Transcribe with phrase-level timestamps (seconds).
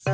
[0.00, 0.08] Og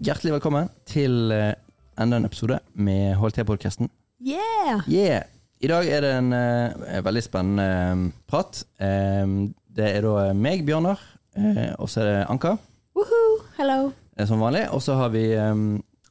[0.00, 1.52] hjertelig velkommen til eh,
[2.00, 3.90] enda en episode med HLT-podkasten.
[4.24, 4.80] Yeah!
[4.88, 5.28] Yeah!
[5.60, 8.64] I dag er det en uh, veldig spennende eh, prat.
[8.80, 10.96] Um, det er da meg, Bjørnar,
[11.36, 12.56] uh, og så er det Anka,
[12.96, 13.42] Woohoo!
[13.60, 13.90] Hello!
[14.26, 14.66] som vanlig.
[14.74, 15.54] Og så har vi eh,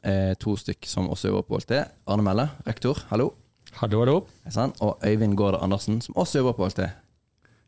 [0.04, 1.76] eh, to stykk som også jobber på OLT.
[2.10, 3.32] Arne Melle, rektor, hallo.
[3.80, 4.18] Hallo, hallo.
[4.44, 4.74] Hei sann.
[4.82, 6.82] Og Øyvind Gaarde Andersen, som også jobber på OLT.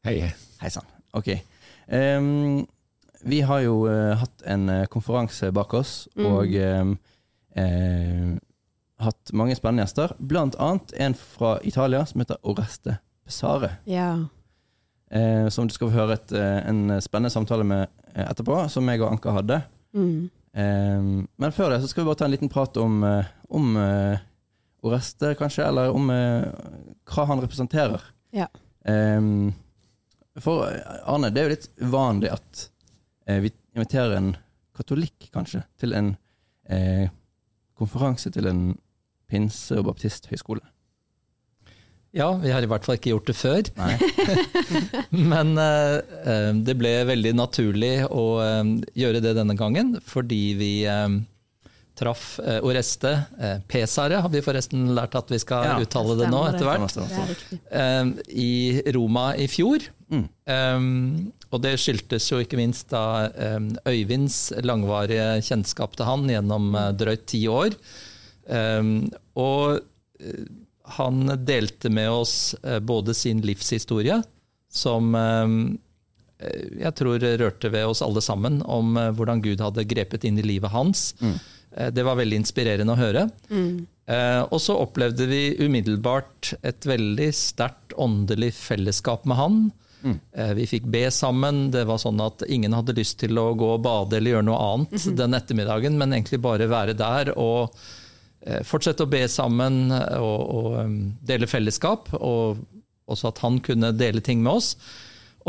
[0.05, 0.15] Hei.
[0.61, 0.87] Hei sann.
[1.13, 1.29] Ok.
[1.87, 2.67] Um,
[3.23, 6.95] vi har jo uh, hatt en uh, konferanse bak oss, og um,
[7.55, 8.31] eh,
[9.01, 10.15] hatt mange spennende gjester.
[10.17, 13.75] Blant annet en fra Italia som heter Oreste Pesare.
[13.85, 14.25] Ja.
[15.11, 19.11] Eh, som du skal få høre et, en spennende samtale med etterpå, som jeg og
[19.11, 19.61] Anka hadde.
[19.93, 20.29] Mm.
[20.53, 23.77] Ehm, men før det så skal vi bare ta en liten prat om, eh, om
[23.77, 24.27] eh,
[24.81, 26.47] Oreste, kanskje, eller om eh,
[27.11, 28.01] hva han representerer.
[28.33, 28.47] Ja.
[28.89, 29.51] Ehm,
[30.41, 30.65] for
[31.05, 32.67] Arne, det er jo litt uvanlig at
[33.43, 34.31] vi inviterer en
[34.75, 36.13] katolikk, kanskje, til en
[37.77, 38.61] konferanse til en
[39.29, 40.63] pinse- og baptisthøyskole.
[42.11, 43.67] Ja, vi har i hvert fall ikke gjort det før.
[45.31, 50.71] Men eh, eh, det ble veldig naturlig å eh, gjøre det denne gangen, fordi vi
[50.91, 51.15] eh,
[52.01, 53.13] traff eh, Oreste.
[53.39, 57.07] Eh, Pesare har vi forresten lært at vi skal Ja, uttale det nå stemmer det.
[57.07, 58.27] etter hvert.
[58.35, 58.51] I
[58.97, 59.87] Roma i fjor.
[60.11, 60.25] Mm.
[60.51, 66.73] Um, og det skyldtes jo ikke minst da um, Øyvinds langvarige kjennskap til han gjennom
[66.75, 67.75] uh, drøyt ti år.
[68.51, 69.07] Um,
[69.39, 70.43] og uh,
[70.97, 74.21] han delte med oss uh, både sin livshistorie,
[74.71, 75.55] som eh,
[76.81, 80.45] jeg tror rørte ved oss alle sammen, om uh, hvordan Gud hadde grepet inn i
[80.45, 81.11] livet hans.
[81.19, 81.35] Mm.
[81.75, 83.29] Eh, Det var veldig inspirerende å høre.
[83.49, 83.87] Mm.
[84.51, 89.61] og så opplevde vi umiddelbart et veldig sterkt åndelig fellesskap med han.
[90.01, 90.17] Mm.
[90.57, 91.69] vi fikk be sammen.
[91.71, 94.59] Det var sånn at ingen hadde lyst til å gå og bade eller gjøre noe
[94.73, 98.00] annet den ettermiddagen, men egentlig bare være der og eh,
[98.65, 102.09] fortsette å be sammen og, og um, dele fellesskap.
[102.17, 102.61] Og
[103.11, 104.75] også at han kunne dele ting med oss.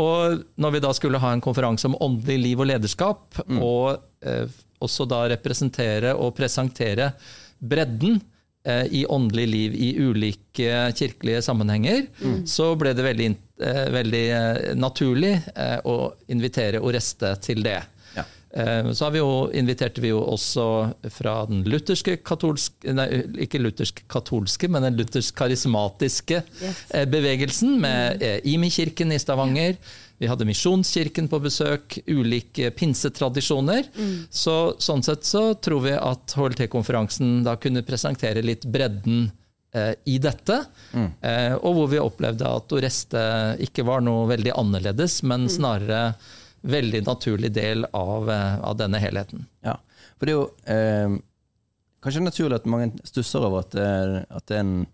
[0.01, 4.49] Og når vi da skulle ha en konferanse om åndelig liv og lederskap, og eh,
[4.83, 7.11] også da representere og presentere
[7.61, 8.17] bredden
[8.65, 12.07] eh, i åndelig liv i ulike kirkelige sammenhenger,
[12.49, 13.29] så ble det veldig,
[13.61, 15.97] eh, veldig eh, naturlig eh, å
[16.33, 17.79] invitere Oreste til det.
[18.55, 18.61] Ja.
[18.63, 20.65] Eh, Så har vi jo, inviterte vi jo også
[21.11, 23.07] fra den lutherske katolske Nei,
[23.47, 26.83] ikke luthersk-katolske, men den luthersk-karismatiske Yes.
[26.93, 29.77] eh, bevegelsen med eh, Imi-kirken i Stavanger.
[30.19, 33.89] Vi hadde Misjonskirken på besøk, ulike pinsetradisjoner.
[34.31, 39.31] Så, sånn sett så tror vi at HLT-konferansen da kunne presentere litt bredden
[39.73, 40.61] eh, i dette.
[40.93, 43.25] Eh, og hvor vi opplevde at Oreste
[43.65, 46.13] ikke var noe veldig annerledes, men snarere
[46.63, 49.45] veldig naturlig del av, eh, av denne helheten.
[49.65, 49.77] Ja,
[50.17, 51.15] for det er jo eh,
[52.03, 53.75] kanskje naturlig at mange stusser over at,
[54.31, 54.85] at en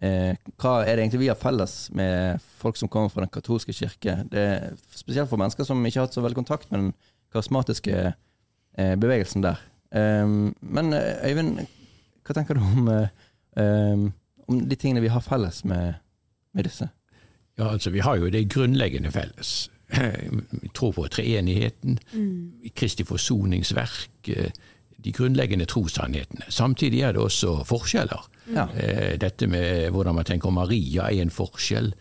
[0.00, 3.74] eh, Hva er det egentlig vi har felles med folk som kommer fra den katolske
[3.76, 4.22] kirke?
[4.32, 6.92] Det er Spesielt for mennesker som ikke har hatt så veldig kontakt med den
[7.32, 7.96] karismatiske
[8.78, 9.60] eh, bevegelsen der.
[9.92, 10.24] Eh,
[10.60, 11.66] men eh, Øyvind,
[12.24, 12.88] hva tenker du om,
[14.46, 15.98] om de tingene vi har felles med,
[16.54, 16.86] med disse?
[17.58, 19.70] Ja, altså Vi har jo det grunnleggende felles.
[20.62, 21.98] Vi tror på treenigheten,
[22.74, 24.50] Kristi forsoningsverk, eh,
[25.04, 26.44] de grunnleggende trossannhetene.
[26.48, 28.26] Samtidig er det også forskjeller.
[28.54, 28.66] Ja.
[28.76, 31.92] Eh, Dette med hvordan man tenker om Maria er en forskjell.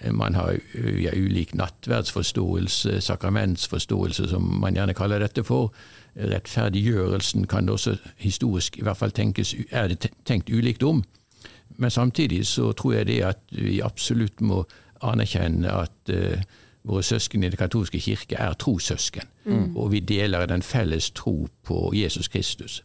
[0.00, 5.72] Eh, Man har ja, ulik nattverdsforståelse, sakramentsforståelse, som man gjerne kaller dette for.
[6.16, 11.04] Rettferdiggjørelsen kan det også historisk i hvert fall tenkes, er det tenkt ulikt om.
[11.76, 14.64] Men samtidig så tror jeg det at vi absolutt må
[15.02, 16.10] anerkjenne at
[16.86, 19.26] våre søsken i Den katolske kirke er trossøsken.
[19.76, 22.82] Og vi deler den felles tro på Jesus Kristus.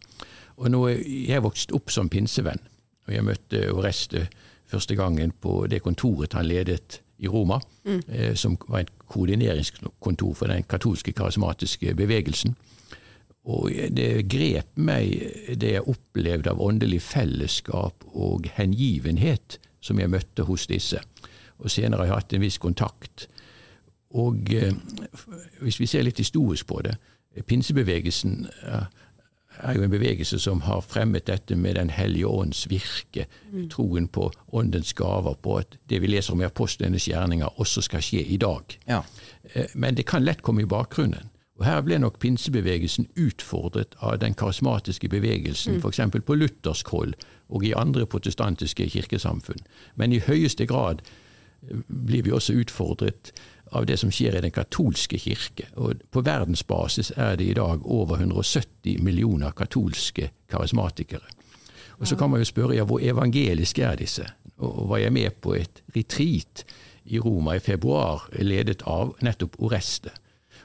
[0.57, 2.59] Og nå jeg vokst opp som pinsevenn,
[3.07, 4.27] og jeg møtte Oreste
[4.69, 10.47] første gangen på det kontoret han ledet i Roma, eh, som var et koordineringskontor for
[10.47, 12.55] den katolske karismatiske bevegelsen.
[13.43, 20.45] Og det grep meg det jeg opplevde av åndelig fellesskap og hengivenhet som jeg møtte
[20.45, 21.01] hos disse.
[21.57, 23.27] Og senere har jeg hatt en viss kontakt.
[24.13, 24.73] Og eh,
[25.61, 26.97] hvis vi ser litt historisk på det,
[27.47, 28.85] pinsebevegelsen eh,
[29.61, 33.27] er jo en bevegelse som har fremmet dette med Den hellige ånds virke,
[33.69, 38.01] troen på åndens gaver, på at det vi leser om i apostlenes gjerninger, også skal
[38.01, 38.77] skje i dag.
[38.87, 39.01] Ja.
[39.53, 41.29] Eh, Men det kan lett komme i bakgrunnen.
[41.59, 45.99] Og Her ble nok pinsebevegelsen utfordret av den karismatiske bevegelsen, f.eks.
[46.25, 47.13] på luthersk hold
[47.49, 49.61] og i andre protestantiske kirkesamfunn.
[49.95, 51.03] Men i høyeste grad
[51.87, 53.31] blir vi også utfordret
[53.71, 55.67] av det som skjer i den katolske kirke.
[55.79, 61.27] Og på verdensbasis er det i dag over 170 millioner katolske karismatikere.
[61.99, 64.25] Og Så kan man jo spørre ja, hvor evangeliske er disse?
[64.57, 66.65] Og var jeg med på et retreat
[67.05, 70.09] i Roma i februar, ledet av nettopp Oreste.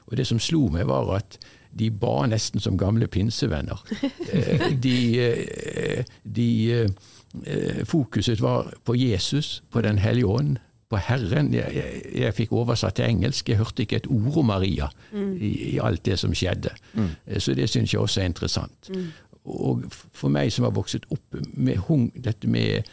[0.07, 1.37] Og det som slo meg, var at
[1.77, 3.83] de ba nesten som gamle pinsevenner.
[4.33, 6.49] Eh, De, eh, de
[7.45, 10.57] eh, Fokuset var på Jesus, på Den hellige ånd,
[10.89, 11.51] på Herren.
[11.55, 13.49] Jeg, jeg, jeg fikk oversatt til engelsk.
[13.49, 16.71] Jeg hørte ikke et ord om Maria i, i alt det som skjedde.
[16.93, 17.09] Mm.
[17.43, 18.91] Så det syns jeg også er interessant.
[19.47, 22.87] Og for meg som har vokset opp med hung, dette med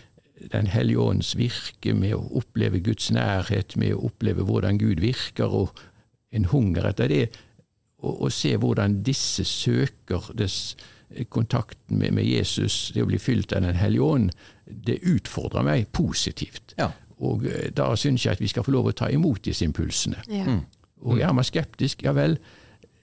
[0.51, 5.47] Den hellige ånds virke, med å oppleve Guds nærhet, med å oppleve hvordan Gud virker,
[5.47, 5.79] og
[6.35, 7.23] en hunger etter det,
[8.03, 10.75] og, og se hvordan disse søker dess,
[11.31, 14.35] kontakten med, med Jesus, det å bli fylt av Den hellige ånd,
[14.67, 16.75] det utfordrer meg positivt.
[16.81, 16.91] Ja.
[17.23, 20.23] Og eh, da syns jeg at vi skal få lov å ta imot disse impulsene.
[20.31, 20.59] Ja.
[21.05, 22.39] Og er man skeptisk, ja vel,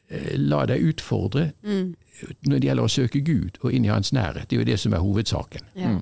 [0.10, 4.50] eh, la deg utfordre når det gjelder å søke Gud og inn i hans nærhet.
[4.50, 5.70] Det er jo det som er hovedsaken.
[5.80, 5.96] Ja.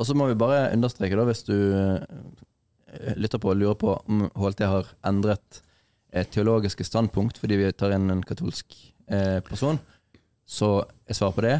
[0.00, 3.96] Og så må vi bare understreke, da, hvis du eh, lytter på og lurer på
[4.08, 5.62] om HLT har endret
[6.10, 8.74] teologiske standpunkt fordi vi tar inn en katolsk
[9.10, 9.78] eh, person,
[10.42, 11.58] så er svaret på det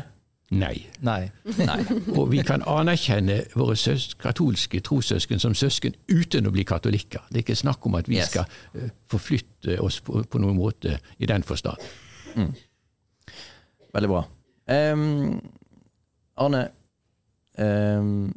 [0.51, 0.81] Nei.
[1.07, 1.31] Nei.
[1.59, 1.79] nei.
[2.19, 7.23] Og vi kan anerkjenne våre søs katolske trossøsken som søsken uten å bli katolikker.
[7.31, 8.33] Det er ikke snakk om at vi Yes.
[8.33, 11.79] skal uh, forflytte oss på, på noen måte i den forstand.
[13.95, 14.25] Veldig bra.
[14.71, 15.41] Um,
[16.39, 16.65] Arne,
[17.59, 18.29] um,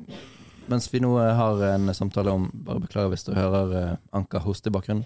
[0.70, 4.70] mens vi nå har en samtale om Bare beklager hvis du hører uh, Anka hoste
[4.70, 5.06] i bakgrunnen.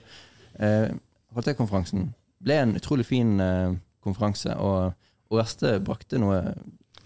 [0.59, 0.91] Uh,
[1.35, 2.11] HLT-konferansen
[2.43, 4.93] ble en utrolig fin uh, konferanse, og
[5.33, 6.39] Oreste brakte noe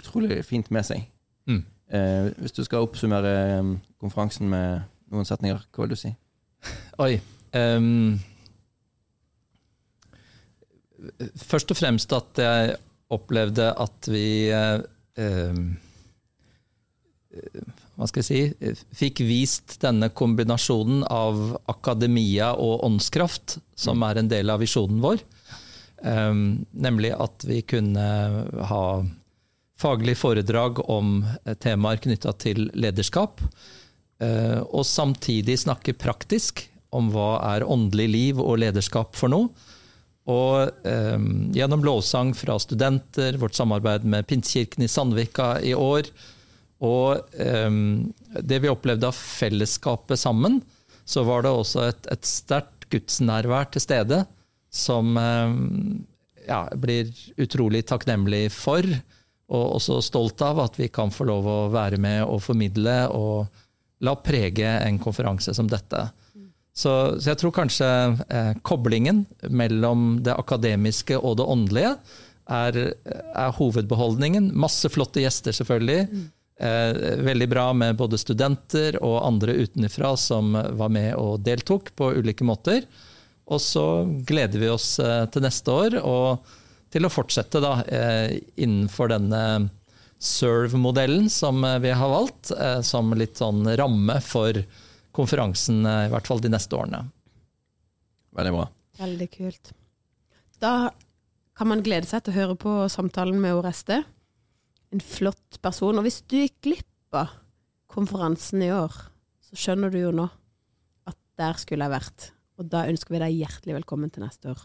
[0.02, 1.06] utrolig fint med seg.
[1.50, 1.64] Mm.
[1.92, 3.72] Eh, hvis du skal oppsummere eh,
[4.02, 6.14] konferansen med noen setninger, hva vil du si?
[7.06, 7.16] Oi.
[7.52, 8.16] Um,
[11.42, 12.76] først og fremst at jeg
[13.12, 15.58] opplevde at vi eh,
[17.98, 24.32] Hva skal jeg si Fikk vist denne kombinasjonen av akademia og åndskraft, som er en
[24.32, 25.26] del av visjonen vår.
[26.02, 28.06] Um, nemlig at vi kunne
[28.72, 28.86] ha
[29.82, 33.42] faglig foredrag om eh, temaer knytta til lederskap.
[34.22, 39.50] Eh, og samtidig snakke praktisk om hva er åndelig liv og lederskap for noe.
[40.30, 41.24] Og eh,
[41.58, 46.12] gjennom lovsang fra studenter, vårt samarbeid med Pinsekirken i Sandvika i år,
[46.82, 47.72] og eh,
[48.42, 50.62] det vi opplevde av fellesskapet sammen,
[51.06, 54.22] så var det også et, et sterkt gudsnærvær til stede
[54.72, 55.56] som eh,
[56.48, 57.12] ja, blir
[57.42, 58.86] utrolig takknemlig for,
[59.52, 63.62] og også stolt av at vi kan få lov å være med og formidle og
[64.02, 66.08] la prege en konferanse som dette.
[66.72, 67.88] Så, så jeg tror kanskje
[68.32, 71.96] eh, koblingen mellom det akademiske og det åndelige
[72.52, 72.78] er,
[73.36, 74.54] er hovedbeholdningen.
[74.58, 76.08] Masse flotte gjester, selvfølgelig.
[76.62, 82.14] Eh, veldig bra med både studenter og andre utenfra som var med og deltok på
[82.22, 82.88] ulike måter.
[83.52, 83.86] Og så
[84.28, 86.52] gleder vi oss eh, til neste år og
[86.92, 89.44] til å fortsette da, eh, innenfor denne
[90.22, 94.60] Serve-modellen som eh, vi har valgt, eh, som litt sånn ramme for
[95.16, 97.02] konferansen, i hvert fall de neste årene.
[98.38, 98.68] Veldig bra.
[99.02, 99.74] Veldig kult.
[100.62, 100.92] Da
[101.58, 103.98] kan man glede seg til å høre på samtalen med Oreste.
[104.92, 106.00] En flott person.
[106.00, 107.34] Og hvis du gikk glipp av
[107.92, 108.96] konferansen i år,
[109.44, 110.30] så skjønner du jo nå
[111.12, 112.32] at der skulle jeg vært.
[112.56, 114.64] Og da ønsker vi deg hjertelig velkommen til neste år.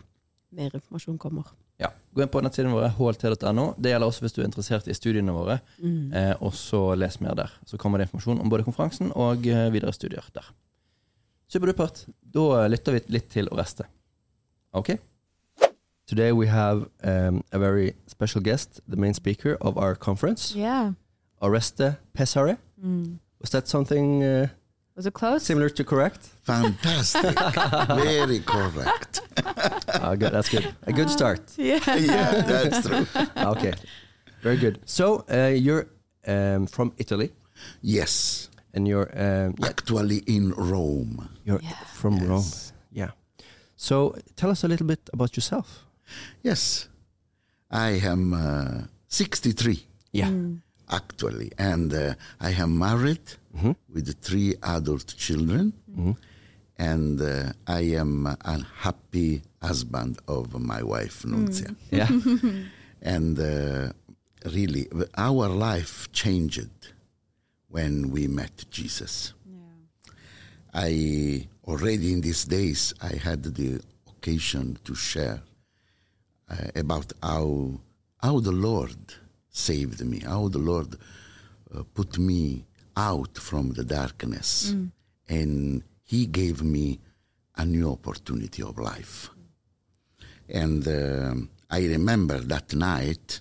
[0.55, 1.51] Mer informasjon kommer.
[1.83, 3.67] Ja, Gå inn på nettsiden våre, hlt.no.
[3.77, 5.59] Det gjelder også hvis du er interessert i studiene våre.
[5.85, 7.53] Eh, og så les mer der.
[7.69, 10.49] Så kommer det informasjon om både konferansen og eh, videre studier der.
[11.53, 12.07] Superdupert.
[12.33, 13.85] Da lytter vi litt til Oreste.
[14.73, 14.95] Ok?
[16.07, 20.93] Today we have um, a very special guest, the main speaker of our conference, Yeah.
[21.43, 22.57] Oreste Pesare.
[23.41, 24.49] Was that something uh,
[24.97, 25.43] Was it close?
[25.45, 26.27] similar to correct?
[26.45, 27.39] Fantastic.
[27.89, 29.21] Very correct.
[29.93, 30.33] Ah, good.
[30.33, 30.75] That's good.
[30.87, 31.41] A good start.
[31.59, 31.81] Yeah.
[32.01, 33.07] Yeah, that's true.
[33.37, 33.73] Okay,
[34.43, 34.79] very good.
[34.87, 35.87] So uh, you're
[36.27, 37.31] um, from Italy,
[37.83, 38.49] Yes.
[38.75, 41.29] and you're um, yeah, Actually in Rome.
[41.45, 41.77] you're Yeah.
[41.95, 42.45] from Rome.
[42.93, 43.11] Yeah.
[43.77, 45.85] So tell us a little bit about yourself.
[46.43, 46.89] Yes.
[47.71, 50.31] I am uh, 63 Yeah.
[50.91, 53.27] Actually, and uh, I am married
[53.57, 53.75] Mhm.
[53.89, 55.73] with three adult children,
[56.79, 61.75] and uh, I am a happy husband of my wife, Nunzia.
[61.91, 62.11] Yeah.
[63.03, 63.93] And uh,
[64.53, 66.71] really, our life changed
[67.69, 69.33] when we met Jesus.
[70.75, 75.41] I already in these days I had the occasion to share
[76.51, 77.81] uh, about how
[78.23, 78.97] how the Lord
[79.57, 80.91] saved me, how the Lord
[81.75, 82.65] uh, put me
[82.97, 84.75] out from the darkness,
[85.29, 85.83] and
[86.13, 86.99] He gave me
[87.57, 89.31] a new opportunity of life.
[90.49, 93.41] And um I remember that night.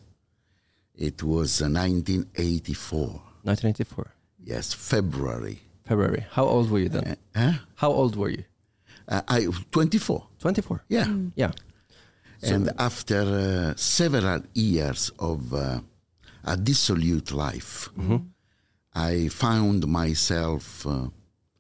[0.98, 3.00] It was uh, 1984.
[3.44, 4.12] 1984,
[4.44, 5.60] Yes, February.
[5.84, 6.26] February.
[6.32, 7.18] How old were you then?
[7.36, 7.54] Huh?
[7.76, 8.44] How old were you?
[9.08, 10.26] Uh, I 24.
[10.40, 10.84] 24.
[10.90, 11.08] Yeah.
[11.36, 11.52] Yeah.
[12.42, 15.80] and after uh, several years of uh,
[16.46, 17.90] a dissolute life,
[18.94, 21.08] I found myself uh,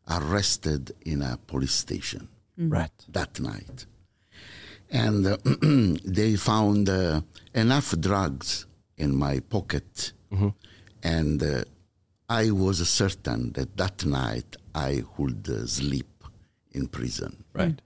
[0.10, 2.92] arrested in a police station Right.
[3.10, 3.86] that night.
[4.90, 5.38] And uh,
[6.06, 7.22] they found uh,
[7.54, 8.66] enough drugs
[8.98, 10.14] in my pocket.
[11.04, 11.64] And uh,
[12.30, 16.24] I was certain that that night I would uh, sleep
[16.72, 17.44] in prison.
[17.54, 17.82] Right.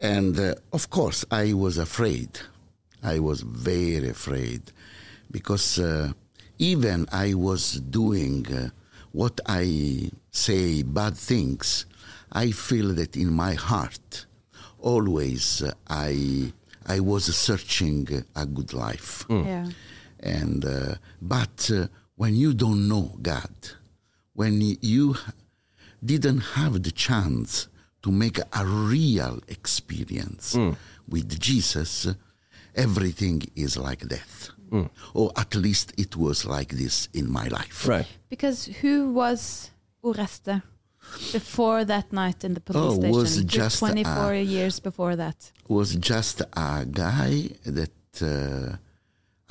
[0.00, 2.40] And uh, of course, I was afraid.
[3.02, 4.72] I was very afraid
[5.32, 6.12] because uh,
[6.58, 8.68] even I was doing uh,
[9.10, 11.86] what I say bad things,
[12.32, 14.26] I feel that in my heart,
[14.78, 16.52] always uh, I
[16.86, 19.24] I was searching a good life.
[19.28, 19.66] Yeah.
[20.20, 21.86] And uh, but uh,
[22.16, 23.54] when you don't know God,
[24.34, 25.16] when you
[26.04, 27.68] didn't have the chance
[28.02, 30.56] to make a real experience
[31.08, 32.08] with Jesus,
[32.74, 34.50] everything is like death.
[35.14, 37.86] Or at least it was like this in my life.
[37.86, 38.06] Right.
[38.30, 39.70] Because who was
[40.02, 40.62] Oreste
[41.32, 43.10] before that night in the police Oh, station?
[43.16, 45.52] was just, 24 uh, years before that.
[45.68, 48.76] was just a guy that uh,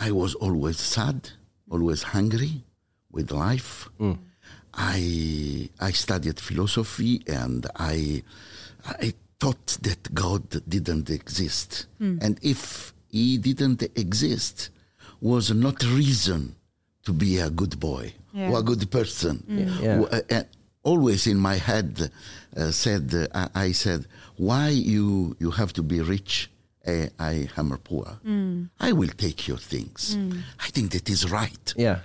[0.07, 1.29] I was always sad,
[1.69, 2.63] always hungry
[3.11, 3.89] with life.
[4.73, 8.23] I I studied philosophy and I
[8.85, 14.69] I thought that God didn't exist, and if He didn't exist,
[15.21, 16.55] was not reason
[17.05, 19.43] to be a good boy or a good person.
[19.47, 19.95] Yeah.
[19.97, 20.43] W- uh, uh,
[20.83, 22.11] always in my head
[22.57, 26.49] uh, said uh, I, I said why you you have to be rich?
[26.87, 28.07] Uh, I am poor.
[28.79, 30.17] I will take your things.
[30.65, 31.73] I think that is right.
[31.77, 31.99] Yeah.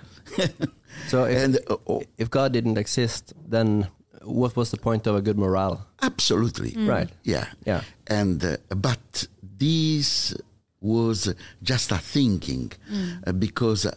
[1.07, 3.87] so if, and uh, oh, if God didn't exist, then
[4.21, 5.87] what was the point of a good morale?
[6.03, 6.75] absolutely.
[6.77, 7.09] Right.
[7.23, 7.45] yeah.
[7.65, 7.81] Yeah.
[8.07, 10.35] and uh, but this
[10.81, 13.27] was just a thinking mm.
[13.27, 13.87] uh, because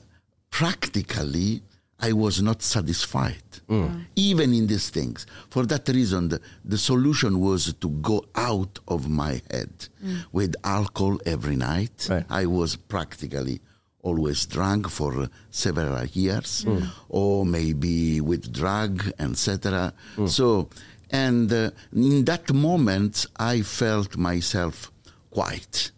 [0.51, 1.63] practically
[2.03, 4.05] I was not satisfied mm.
[4.17, 5.27] even in these things.
[5.51, 10.25] For that reason the, the solution was to go out of my head mm.
[10.33, 12.09] with alcohol every night.
[12.11, 12.25] Right.
[12.31, 13.61] I was practically
[14.03, 16.65] always drunk for several years
[17.09, 19.93] or maybe with drug etc
[20.27, 20.69] so
[21.11, 24.91] and uh, in that moment i felt myself
[25.31, 25.91] quiet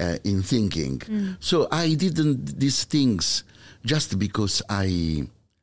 [0.00, 1.02] uh, in thinking
[1.40, 3.44] so i didn't these things
[3.84, 5.22] just because i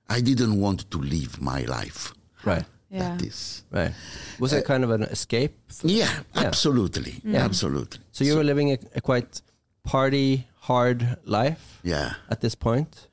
[0.10, 2.14] i didn't want to live my life
[2.46, 2.66] Right.
[2.90, 3.18] Yeah.
[3.18, 3.94] that is Right.
[4.40, 5.54] Was it kind of an escape?
[5.84, 6.48] yeah, Yeah.
[6.48, 9.42] absolutely absolutely So you were living a, a quite
[9.84, 13.08] party hard life yeah at this point?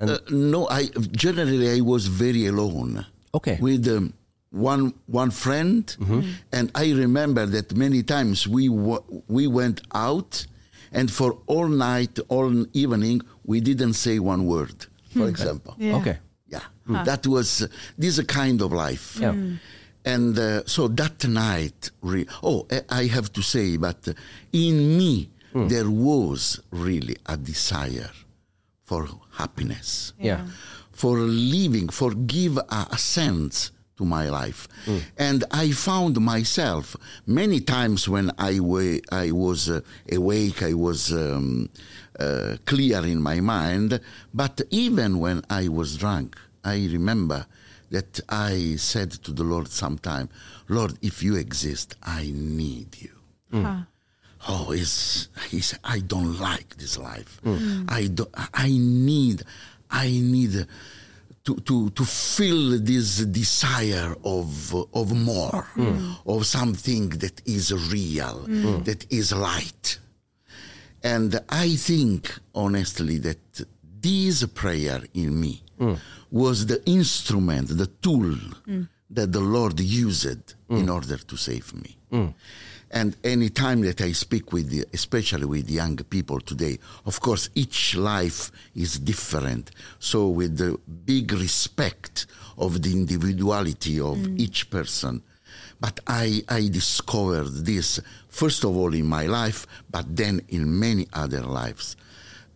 [0.00, 0.88] And Uh, no, I
[1.26, 3.58] generally I was very alone okay.
[3.60, 4.12] with um,
[4.52, 5.84] one one friend,
[6.52, 10.46] and I remember that many times we w- we went out,
[10.92, 14.86] and for all night, all evening, we didn't say one word.
[15.14, 15.96] For example, Yeah.
[15.96, 16.18] Okay.
[16.48, 17.66] yeah, that was uh,
[17.98, 19.18] this is a kind of life.
[19.20, 19.34] Yeah.
[20.04, 24.12] And uh, so that night, re- oh, I I have to say, but uh,
[24.52, 28.10] in me there was really a desire
[28.84, 30.46] for happiness Yeah.
[30.92, 33.70] for living, for give a, a sense
[34.02, 34.68] to my life.
[35.16, 39.80] And I found myself many times when I, wa- I was uh,
[40.10, 41.68] awake, I was um,
[42.18, 44.00] uh, clear in my mind,
[44.34, 47.46] but even when I was drunk, I remember
[47.90, 50.28] that I said to the Lord sometime,
[50.68, 53.10] Lord, if you exist, I need you
[53.52, 53.82] Huh.
[54.48, 57.32] oh is he said i don't like this life
[57.98, 59.42] i don't i need
[59.90, 60.66] i need
[61.44, 66.12] to, to, to feel this desire of of more hmm.
[66.26, 68.82] of something that is real hmm.
[68.82, 69.98] that is light.
[71.02, 73.64] And i think honestly that
[74.00, 75.94] this prayer in me hmm.
[76.30, 78.36] was the instrument the tool
[79.10, 81.96] that the Lord used in order to save me.
[82.92, 87.48] And any time that I speak with, the, especially with young people today, of course,
[87.54, 89.70] each life is different.
[89.98, 92.26] So, with the big respect
[92.58, 95.22] of the individuality of each person,
[95.80, 101.06] but I, I discovered this first of all in my life, but then in many
[101.12, 101.96] other lives.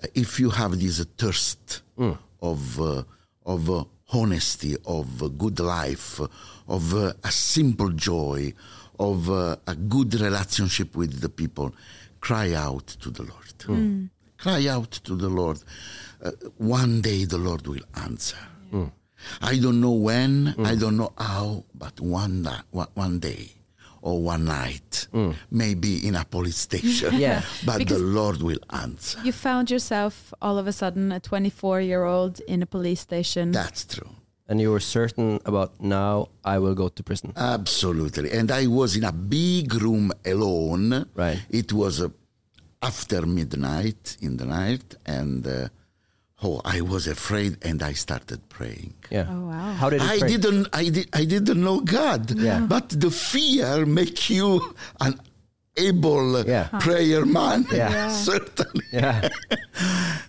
[0.03, 1.83] Uh, If you have this thirst
[2.43, 3.03] of uh,
[3.47, 6.21] of uh, honesty, of a good life,
[6.69, 8.53] of uh, a simple joy,
[8.99, 11.75] of uh, a good relationship with the people,
[12.21, 13.53] cry out to the Lord.
[13.65, 13.75] Hmm.
[13.75, 14.05] Hmm.
[14.39, 15.59] Cry out to the Lord.
[16.23, 18.37] Uh, one day the Lord will answer.
[18.71, 18.87] Hmm.
[19.41, 22.63] I don't know when, I don't know how, but one, da-
[22.95, 23.51] one- day
[24.03, 25.09] or one night,
[25.51, 27.43] maybe in a police station, Yeah.
[27.65, 29.19] but Because- the Lord will answer.
[29.25, 33.51] You found yourself all of a sudden a 24 year old in a police station.
[33.53, 34.09] That's true.
[34.49, 37.33] And you were certain about now I will go to prison.
[37.37, 38.31] Absolutely.
[38.31, 41.07] And I was in a big room alone.
[41.15, 41.41] Right.
[41.51, 42.09] It was uh,
[42.81, 45.69] after midnight in the night, and uh,
[46.45, 48.95] oh, I was afraid, and I started praying.
[49.11, 49.27] Yeah.
[49.29, 49.73] Oh, wow.
[49.73, 50.29] How did you I pray?
[50.29, 52.61] didn't, I, did, I didn't know God, Yeah.
[52.61, 55.19] but the fear make you an
[55.77, 56.69] able Yeah.
[56.81, 57.67] prayer man.
[57.73, 58.09] Yeah.
[58.29, 58.85] Certainly.
[58.93, 59.29] Yeah.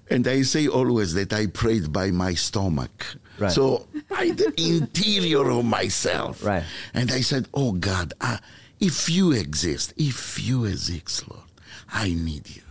[0.09, 3.05] And I say always that I prayed by my stomach.
[3.37, 3.51] Right.
[3.51, 6.43] So by the interior of myself.
[6.45, 6.63] Right.
[6.93, 8.37] And I said, Oh God, uh,
[8.79, 11.43] if you exist, if you exist, Lord,
[11.91, 12.61] I need you.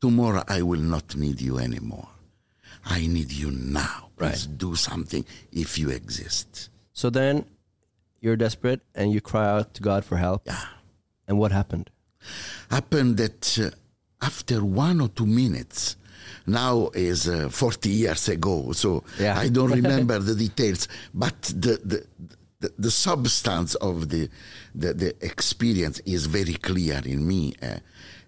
[0.00, 2.08] Tomorrow I will not need you anymore.
[2.84, 4.08] I need you now.
[4.16, 6.70] Please do something if you exist.
[6.94, 7.44] So then
[8.20, 10.42] you're desperate and you cry out to God for help.
[10.46, 10.64] Yeah.
[11.32, 11.88] And what happened?
[12.70, 13.70] happened that uh,
[14.20, 15.96] after one or two minutes,
[16.46, 19.38] now is uh, 40 years ago, so Yeah.
[19.38, 22.06] I don't remember the details, but the, the,
[22.60, 24.28] the, the substance of the,
[24.74, 27.54] the, the experience is very clear in me.
[27.62, 27.78] Uh,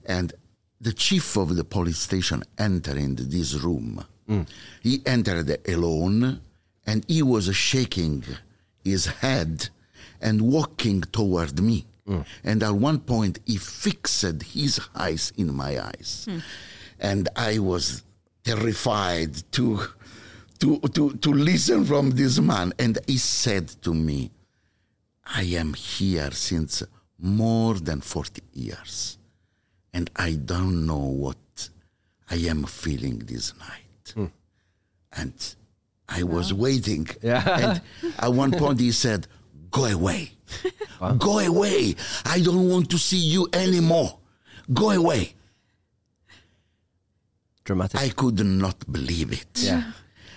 [0.06, 0.32] and
[0.80, 4.02] the chief of the police station entered into this room.
[4.82, 6.40] He entered alone
[6.86, 8.24] and he was shaking
[8.82, 9.68] his head
[10.22, 11.84] and walking toward me.
[12.08, 12.24] Mm.
[12.42, 16.26] And at one point, he fixed his eyes in my eyes.
[16.28, 16.38] Hmm.
[17.00, 18.02] And I was
[18.44, 19.80] terrified to,
[20.58, 22.72] to, to, to listen from this man.
[22.78, 24.30] And he said to me,
[25.26, 26.82] I am here since
[27.18, 29.18] more than 40 years.
[29.92, 31.36] And I don't know what
[32.30, 34.12] I am feeling this night.
[34.14, 34.26] Hmm.
[35.12, 35.54] And
[36.08, 37.08] I was waiting.
[37.22, 37.80] Yeah.
[38.02, 39.26] And at one point he said,
[39.70, 40.32] Go away.
[41.18, 41.94] Go away.
[42.24, 44.18] I don't want to see you anymore.
[44.72, 45.34] Go away.
[47.64, 48.00] Dramatic.
[48.00, 49.48] I could not believe it.
[49.54, 49.92] Yeah.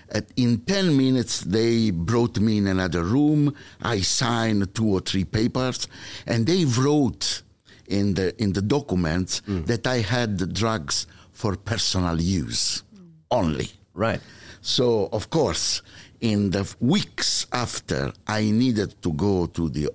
[0.10, 3.54] At, in 10 minutes, they brought me in another room.
[3.82, 5.88] I signed two or three papers,
[6.26, 7.44] and they wrote
[7.88, 9.66] in the, in the documents mm.
[9.66, 12.84] that I had the drugs for personal use
[13.32, 13.70] only.
[13.94, 14.22] right.
[14.62, 15.82] So, of course,
[16.20, 19.90] in the weeks after, I needed to go to the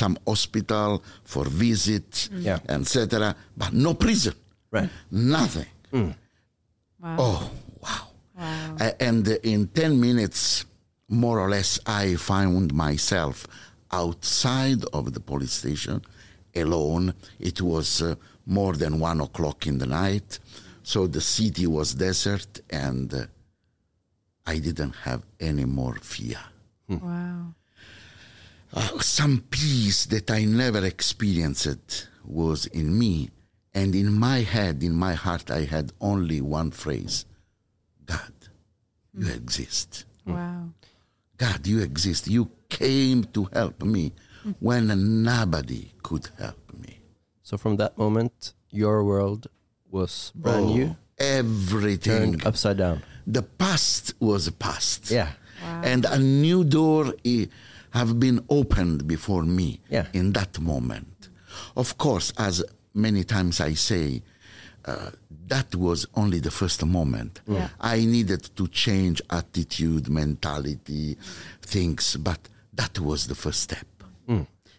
[0.00, 2.58] some hospital for visits, Yeah.
[2.68, 3.34] etc.
[3.56, 4.34] But no prison,
[4.72, 4.90] Right.
[5.10, 5.66] nothing.
[7.00, 7.16] Wow.
[7.24, 8.06] Oh, wow.
[8.36, 8.76] Wow.
[8.80, 10.64] A- and in 10 minutes,
[11.08, 13.46] more or less, I found myself
[13.92, 16.02] outside of the police station
[16.56, 17.14] alone.
[17.38, 18.14] It was uh,
[18.46, 20.40] more than one o'clock in the night.
[20.82, 23.26] So the city was desert, and uh,
[24.46, 26.40] I didn't have any more fear.
[26.88, 27.54] Wow.
[28.76, 33.30] Uh, some peace that I never experienced was in me.
[33.72, 37.24] And in my head, in my heart, I had only one phrase
[38.06, 38.32] God,
[39.16, 40.04] you exist.
[40.26, 40.68] Wow.
[41.36, 42.28] God, you exist.
[42.28, 44.12] You came to help me
[44.60, 46.98] when nobody could help me.
[47.42, 49.46] So from that moment, your world
[49.90, 51.98] was brand Oh, new, Everything.
[52.32, 53.02] turned upside down.
[53.26, 55.10] The past was past.
[55.10, 55.30] Yeah.
[55.82, 57.14] And a new door
[57.94, 60.06] have been opened before me Yeah.
[60.12, 61.28] in that moment.
[61.76, 64.22] Of course, as many times I say,
[64.84, 65.10] uh,
[65.48, 67.40] that was only the first moment.
[67.46, 67.68] Yeah.
[67.80, 71.16] I needed to change attitude, mentality,
[71.62, 72.40] things, but
[72.74, 73.86] that was the first step.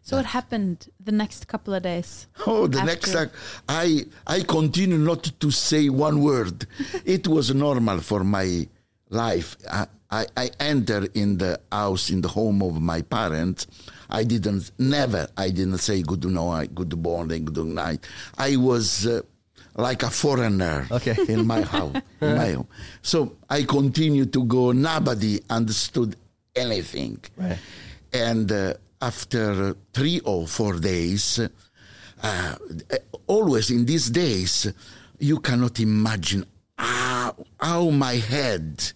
[0.07, 2.27] So what happened the next couple of days?
[2.45, 3.31] Oh, the After- next time
[3.67, 6.67] I I continue not to say one word.
[7.05, 8.67] it was normal for my
[9.09, 9.57] life.
[9.71, 13.67] I, I, I enter in the house in the home of my parents.
[14.09, 15.27] I didn't never.
[15.35, 17.99] I didn't say good night, good morning, good night.
[18.37, 19.21] I was uh,
[19.75, 21.15] like a foreigner Okay.
[21.27, 21.97] in my house.
[22.21, 22.67] in my home.
[23.01, 24.71] So I continued to go.
[24.71, 26.15] Nobody understood
[26.55, 27.17] anything.
[27.35, 27.59] Right.
[28.13, 31.41] And uh, after three or four days,
[32.23, 32.55] uh,
[33.27, 34.71] always in these days,
[35.19, 36.45] you cannot imagine
[36.77, 38.93] how, how my head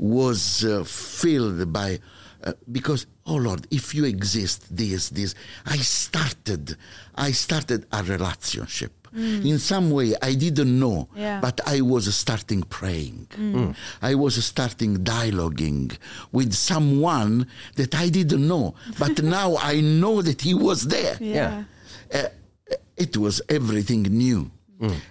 [0.00, 1.98] was uh, filled by
[2.42, 5.34] uh, because oh lord if you exist this this
[5.66, 6.74] i started
[7.14, 8.92] i started a relationship.
[9.12, 11.40] In some way i didn't know Yeah.
[11.40, 13.26] but i was starting praying.
[14.00, 15.98] I was starting dialoguing
[16.32, 21.16] with someone that i didn't know but now i know that he was there.
[21.20, 21.64] Yeah.
[22.14, 22.28] uh,
[22.96, 24.50] it was everything new.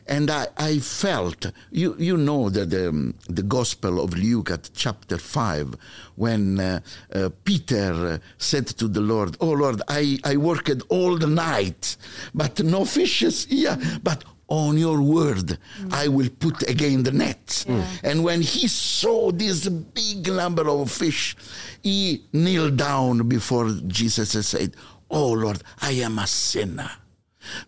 [0.08, 5.18] And I, I felt, you, you know that the, the Gospel of Luke at chapter
[5.18, 5.76] 5,
[6.16, 6.80] when uh,
[7.14, 11.98] uh, Peter said to the Lord, Oh Lord, I, I worked all the night,
[12.34, 15.60] but no fishes here, but on your word
[15.92, 17.66] I will put again the net.
[18.04, 21.36] And when he saw this big number of fish,
[21.84, 24.76] he kneeled down before Jesus and said,
[25.12, 26.90] Oh Lord, I am a sinner.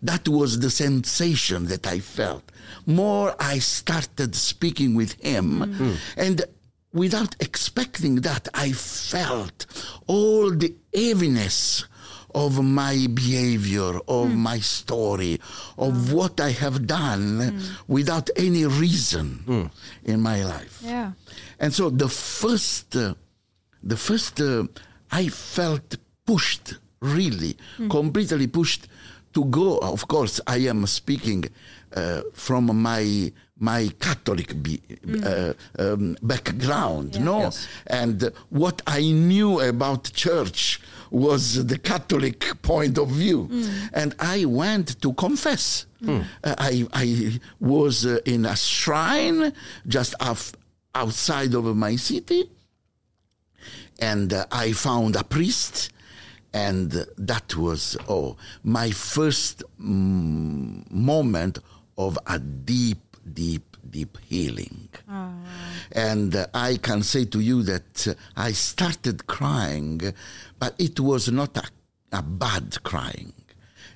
[0.02, 2.44] That was the sensation that I felt.
[2.86, 6.42] More I started speaking with him, and
[6.92, 9.66] without expecting that, I felt
[10.06, 11.84] all the heaviness
[12.34, 15.38] of my behavior, of my story,
[15.76, 19.70] of what I have done without any reason
[20.04, 20.80] in my life.
[20.82, 21.12] Yeah.
[21.58, 23.14] And so the first, uh,
[23.82, 24.64] the first, uh,
[25.10, 27.56] I felt pushed, really,
[27.90, 28.88] completely pushed
[29.32, 29.78] to go.
[29.78, 31.44] Of course, I am speaking
[31.94, 34.80] uh, from my my Catholic be,
[35.24, 37.68] uh, um, background, no, Yes.
[37.86, 43.48] and what I knew about church was the Catholic point of view,
[43.92, 45.86] and I went to confess.
[46.08, 49.52] Uh, I I was uh, in a shrine
[49.86, 50.52] just off,
[50.94, 52.50] outside of my city,
[54.00, 55.90] and uh, I found a priest,
[56.54, 61.58] and that was oh my first mm, moment
[61.98, 64.88] of a deep, deep, deep healing.
[65.92, 70.00] And uh, I can say to you that uh, I started crying,
[70.58, 71.64] but it was not a,
[72.12, 73.32] a bad crying.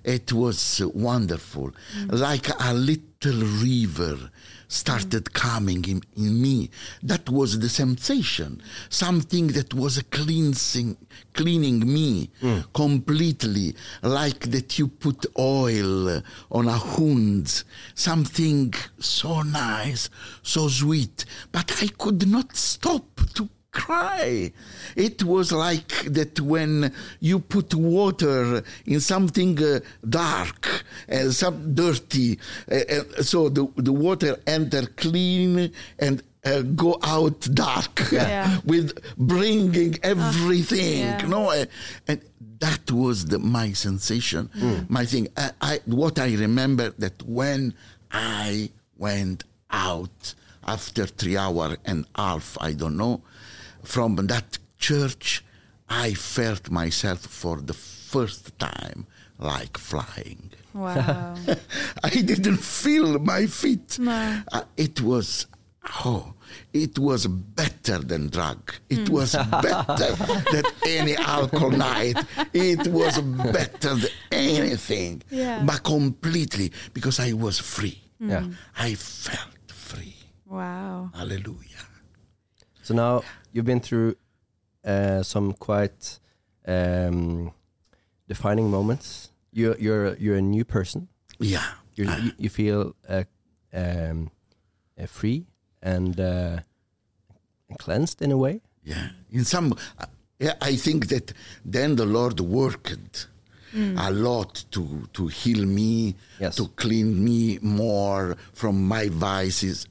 [0.07, 1.73] It was wonderful,
[2.07, 4.31] like a little river
[4.69, 6.71] started coming in, in me.
[7.03, 10.97] That was the sensation, something that was cleansing,
[11.33, 12.73] cleaning me mm.
[12.73, 17.65] completely, like that you put oil on a wound,
[17.95, 20.09] something so nice,
[20.43, 21.25] so sweet.
[21.51, 23.49] But I could not stop to
[23.81, 24.53] cry.
[24.97, 32.39] It was like that when you put water in something uh, dark and some dirty,
[32.71, 38.59] uh, uh, so the, the water enter clean and uh, go out dark Yeah.
[38.73, 40.99] with bringing everything.
[41.01, 41.27] yeah.
[41.27, 41.65] No, uh,
[42.09, 42.21] and
[42.61, 44.49] that was the, my sensation,
[44.89, 45.29] my thing.
[45.37, 47.75] I, I, what I remember that when
[48.11, 50.35] I went out
[50.67, 53.23] after three hour and half, I don't know,
[53.87, 55.45] from that church,
[55.89, 59.07] I felt myself for the first time
[59.39, 60.51] like flying.
[60.75, 61.35] Wow.
[62.05, 63.99] I didn't feel my feet.
[63.99, 64.43] No.
[64.53, 65.47] Uh, it was,
[66.05, 66.35] oh,
[66.73, 68.75] it was better than drug.
[68.91, 70.13] It was better
[70.53, 72.17] than any alcohol night.
[72.53, 75.23] It was better than anything.
[75.31, 75.63] Yeah.
[75.65, 78.03] But completely, because I was free.
[78.19, 78.45] Yeah.
[78.77, 80.17] I felt free.
[80.47, 81.11] wow.
[81.15, 81.85] Hallelujah.
[82.83, 83.23] So now
[83.57, 84.15] you've been through
[84.85, 86.21] uh, some quite
[86.69, 87.53] um,
[88.29, 89.31] defining moments.
[89.53, 91.09] You're you're you're a new person.
[91.41, 91.65] Yeah.
[91.95, 93.25] You're, you, you feel uh,
[93.73, 94.31] um,
[95.01, 95.47] uh, free
[95.83, 96.59] and, uh,
[97.79, 98.61] cleansed in a way.
[98.85, 100.05] Yeah, in some, uh,
[100.39, 101.33] yeah, I think that
[101.65, 103.29] then the Lord worked
[103.75, 106.57] a lot to to heal me, Yes.
[106.57, 109.87] to clean me more from my vices.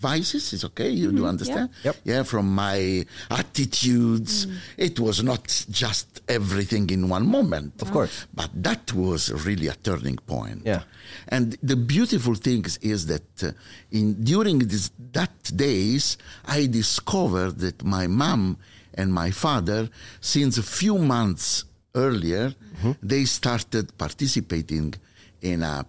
[0.00, 0.90] Vices is okay.
[0.90, 1.70] You do mm, understand?
[1.82, 1.96] Yep.
[2.04, 4.46] Yeah, from my attitudes.
[4.46, 4.56] Mm.
[4.76, 7.82] It was not just everything in one moment.
[7.82, 8.26] Of course.
[8.32, 10.62] But that was really a turning point.
[10.64, 10.82] Yeah.
[11.28, 13.50] And the beautiful thing is that uh,
[13.90, 18.58] in during this, that days, I discovered that my mom
[18.94, 19.88] and my father,
[20.20, 22.92] since a few months earlier, mm-hmm.
[23.02, 24.94] they started participating
[25.40, 25.84] in a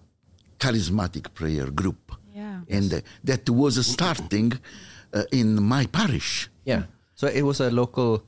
[0.59, 2.15] charismatic prayer group.
[2.67, 2.77] Yeah.
[2.77, 4.53] And uh, that was starting
[5.13, 6.49] uh, in my parish.
[6.65, 6.83] Yeah.
[7.15, 8.23] So it was a local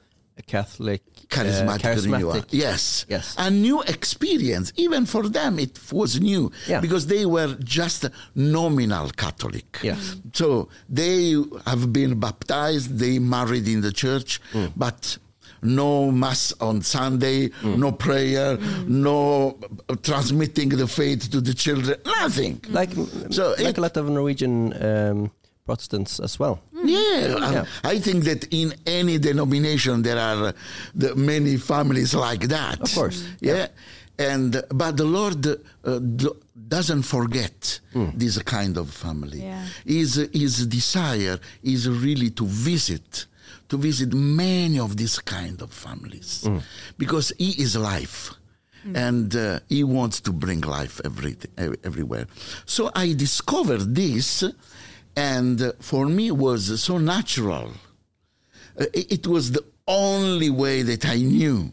[0.48, 2.44] Catholic uh, charismatic, renewal.
[2.50, 3.06] Yes.
[3.08, 3.36] Yes.
[3.38, 4.74] A new experience.
[4.76, 6.82] Even for them, it was new Yeah.
[6.82, 9.80] because they were just nominal Catholic.
[9.84, 10.16] Yes.
[10.34, 14.72] So they have been baptized, they married in the church, Mm.
[14.76, 15.18] but
[15.62, 19.58] no mass on Sunday, no prayer, no
[19.90, 22.60] uh, transmitting the faith to the children, nothing.
[22.70, 22.92] Like,
[23.30, 25.32] So like it- a lot of Norwegian um,
[25.66, 26.60] Protestants as well.
[26.84, 27.66] Yeah, Yeah.
[27.84, 30.54] I think that in any denomination there are
[30.96, 32.82] the many families like that.
[32.82, 33.24] Of course.
[33.40, 33.68] Yeah,
[34.18, 36.36] and but the Lord uh, do,
[36.68, 37.80] doesn't forget
[38.16, 39.42] this kind of family.
[39.44, 39.64] Yeah.
[39.86, 43.28] His his desire is really to visit,
[43.72, 46.48] to visit many of these kind of families,
[46.98, 48.32] because He is life.
[48.96, 51.38] And uh, he wants to bring life every,
[51.84, 52.26] everywhere.
[52.66, 54.44] So I discovered this,
[55.16, 57.68] and uh, for me it was so natural.
[58.80, 61.72] Uh, it, it was the only way that I knew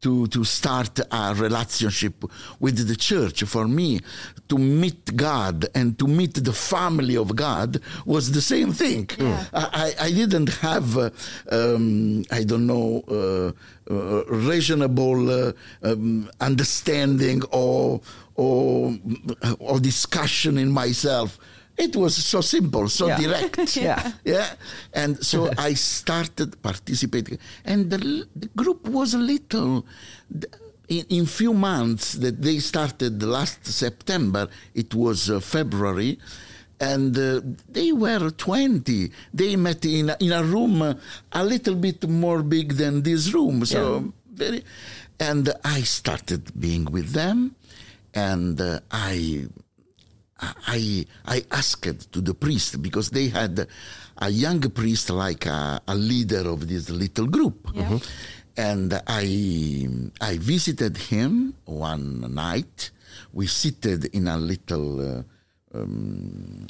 [0.00, 2.24] to, to start a relationship
[2.58, 3.44] with the church.
[3.44, 4.00] For me,
[4.48, 9.08] to meet God and to meet the family of God was the same thing.
[9.20, 11.10] I, I I didn't have, uh,
[11.50, 13.52] um, I don't know, uh,
[13.92, 15.52] uh, reasonable uh,
[15.82, 18.00] um, understanding or,
[18.34, 18.94] or,
[19.58, 21.38] or discussion in myself.
[21.76, 23.18] It was so simple, so Yeah.
[23.20, 23.76] direct.
[23.88, 24.12] Yeah.
[24.24, 24.48] Yeah,
[24.92, 27.98] and so I started participating, and the,
[28.42, 29.84] the group was a little.
[30.88, 36.18] In, in few months that they started last September, it was uh, February,
[36.78, 39.10] and uh, they were 20.
[39.32, 40.94] They met in a, in a room uh,
[41.32, 44.62] a little bit more big than this room, so very.
[45.18, 47.54] And I started being with them,
[48.12, 49.46] and uh, I
[50.40, 53.66] I I asked to the priest because they had
[54.18, 57.70] a young priest like a, a leader of this little group,
[58.56, 59.88] and I
[60.20, 62.90] I visited him one night.
[63.32, 64.88] We seated in a little
[65.18, 65.22] uh,
[65.78, 66.66] um,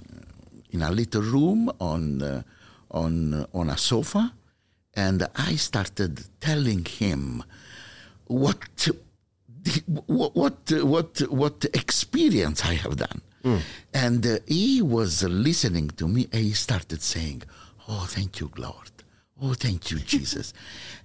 [0.71, 2.43] in a little room on uh,
[2.91, 4.33] on on a sofa,
[4.95, 7.43] and I started telling him
[8.27, 8.89] what
[10.07, 13.21] what what what what experience I have done.
[13.93, 17.43] And uh, he was listening to me and he started saying,
[17.87, 18.91] Oh, thank you, Lord.
[19.43, 20.53] Oh, thank you, Jesus.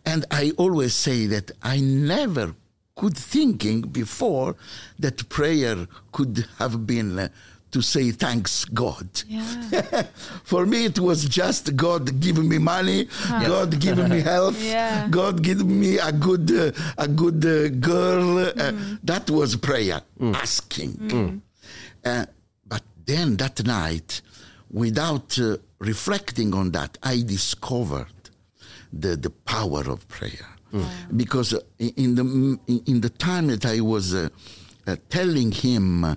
[0.06, 2.56] and I always say that I never
[2.96, 4.56] could thinking before
[5.00, 7.28] that prayer could have been uh,
[7.72, 9.08] to say thanks God.
[9.28, 10.04] Yeah.
[10.44, 15.08] For me, it was just God giving me money, God giving me health, Yeah.
[15.10, 18.39] God giving me a good, uh, a good uh, girl.
[18.39, 21.42] Uh, that was prayer, asking.
[22.04, 22.26] Uh,
[22.68, 24.22] but then that night,
[24.72, 28.08] without uh, reflecting on that, I discovered
[28.91, 30.47] the, the power of prayer.
[31.15, 34.30] Because uh, in the, in the time that I was uh,
[34.86, 36.15] uh, telling him uh,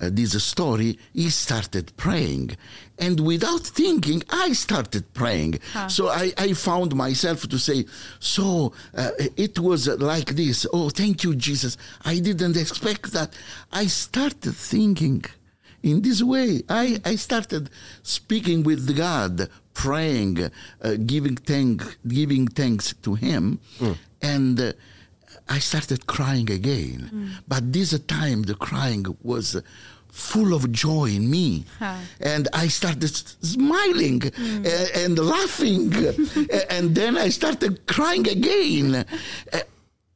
[0.00, 2.56] this story, he started praying.
[2.98, 5.58] And without thinking, I started praying.
[5.88, 7.84] So I, I found myself to say,
[8.20, 10.66] So uh, it was like this.
[10.72, 11.76] Oh, thank you, Jesus.
[12.02, 13.34] I didn't expect that.
[13.70, 15.24] I started thinking
[15.82, 16.62] in this way.
[16.70, 17.68] I, I started
[18.02, 20.38] speaking with God, praying,
[20.82, 23.58] uh, giving, thank, giving thanks to Him.
[24.22, 24.72] And uh,
[25.48, 27.36] I started crying again.
[27.48, 29.60] But this time, the crying was
[30.12, 31.64] full of joy in me.
[32.20, 35.92] And I started s- smiling a- and, laughing.
[36.70, 38.94] And then I started crying again.
[39.52, 39.60] Uh,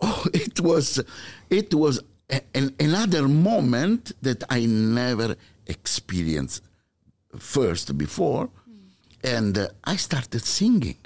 [0.01, 1.01] oh, it was,
[1.49, 5.37] it was a- an, another moment that I never
[5.67, 6.63] experienced
[7.39, 8.51] first before.
[9.25, 10.99] And uh, I started singing.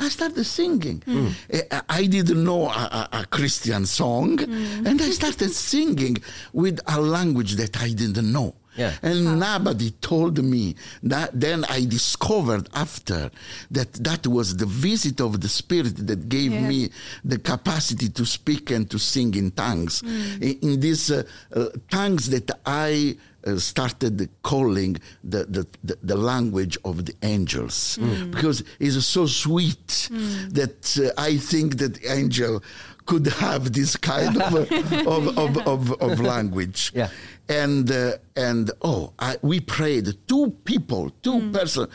[0.00, 1.02] I started singing.
[1.08, 6.18] Uh, I didn't know a, a, a Christian song, and I started singing
[6.52, 8.54] with a language that I didn't know.
[8.76, 8.92] Yeah.
[9.02, 11.30] And nobody told me that.
[11.40, 13.28] Then I discovered after
[13.72, 16.68] that that was the visit of the Spirit that gave Yeah.
[16.68, 16.90] me
[17.24, 20.02] the capacity to speak and to sing in tongues.
[20.02, 23.16] In, in these uh, uh, tongues that I
[23.56, 27.98] started calling the, the, the, the language of the angels
[28.30, 30.08] because it's so sweet
[30.50, 32.62] that uh, I think that angel
[33.08, 34.54] could have this kind of,
[35.06, 36.92] of, of, of, of language.
[36.94, 37.08] Yeah.
[37.48, 41.88] And, uh, and oh, I, we prayed, two people, two persons.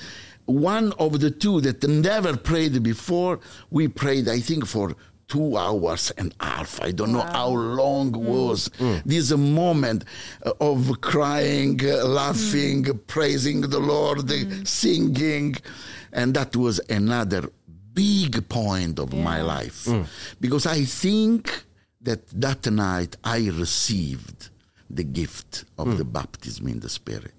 [0.45, 3.39] One of the two that never prayed before,
[3.69, 4.95] we prayed, I think, for
[5.33, 6.79] two hours and a half.
[6.87, 8.69] I don't know how long was
[9.05, 10.05] this moment
[10.45, 15.55] uh, of crying, uh, laughing, praising the Lord, uh, singing.
[16.11, 17.43] And that was another
[17.93, 19.87] big point of my life.
[20.39, 21.43] Because I think
[22.01, 24.49] that that night I received
[24.95, 27.34] the gift of the baptism in the Spirit.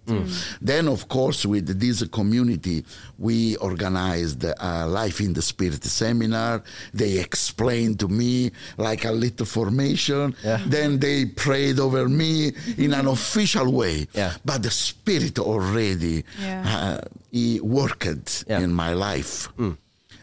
[0.61, 2.85] Then, of course, with this community,
[3.19, 6.62] we organized a Life in the Spirit seminar.
[6.93, 10.35] They explained to me like a little formation.
[10.67, 14.07] Then they prayed over me in an official way.
[14.14, 14.33] Yeah.
[14.45, 16.62] But the Spirit already Yeah.
[16.77, 18.61] uh, he worked Yeah.
[18.61, 19.49] in my life.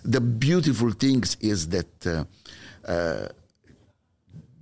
[0.04, 2.24] The beautiful things is that uh,
[2.86, 3.28] uh,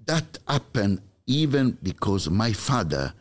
[0.06, 3.14] that happened even because my father,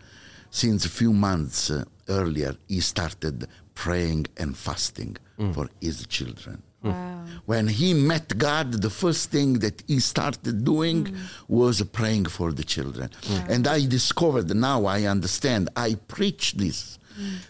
[0.50, 5.54] since a few months uh, earlier, he started praying and fasting mm.
[5.54, 6.62] for his children.
[6.82, 6.90] Mm.
[6.90, 7.24] Wow.
[7.44, 11.16] When he met God, the first thing that he started doing mm.
[11.48, 13.10] was praying for the children.
[13.48, 15.68] And I discovered now I understand.
[15.76, 16.98] I preach this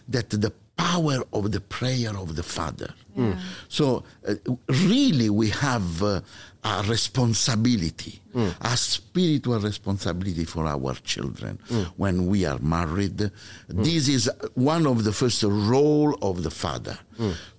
[0.09, 0.51] that the
[0.83, 2.91] power of the prayer of the Father.
[3.67, 4.35] So, uh,
[4.87, 6.21] really, we have uh,
[6.63, 8.13] a responsibility,
[8.61, 11.59] a spiritual responsibility for our children
[11.97, 13.19] when we are married.
[13.67, 14.23] This is
[14.55, 16.97] one of the first role of the Father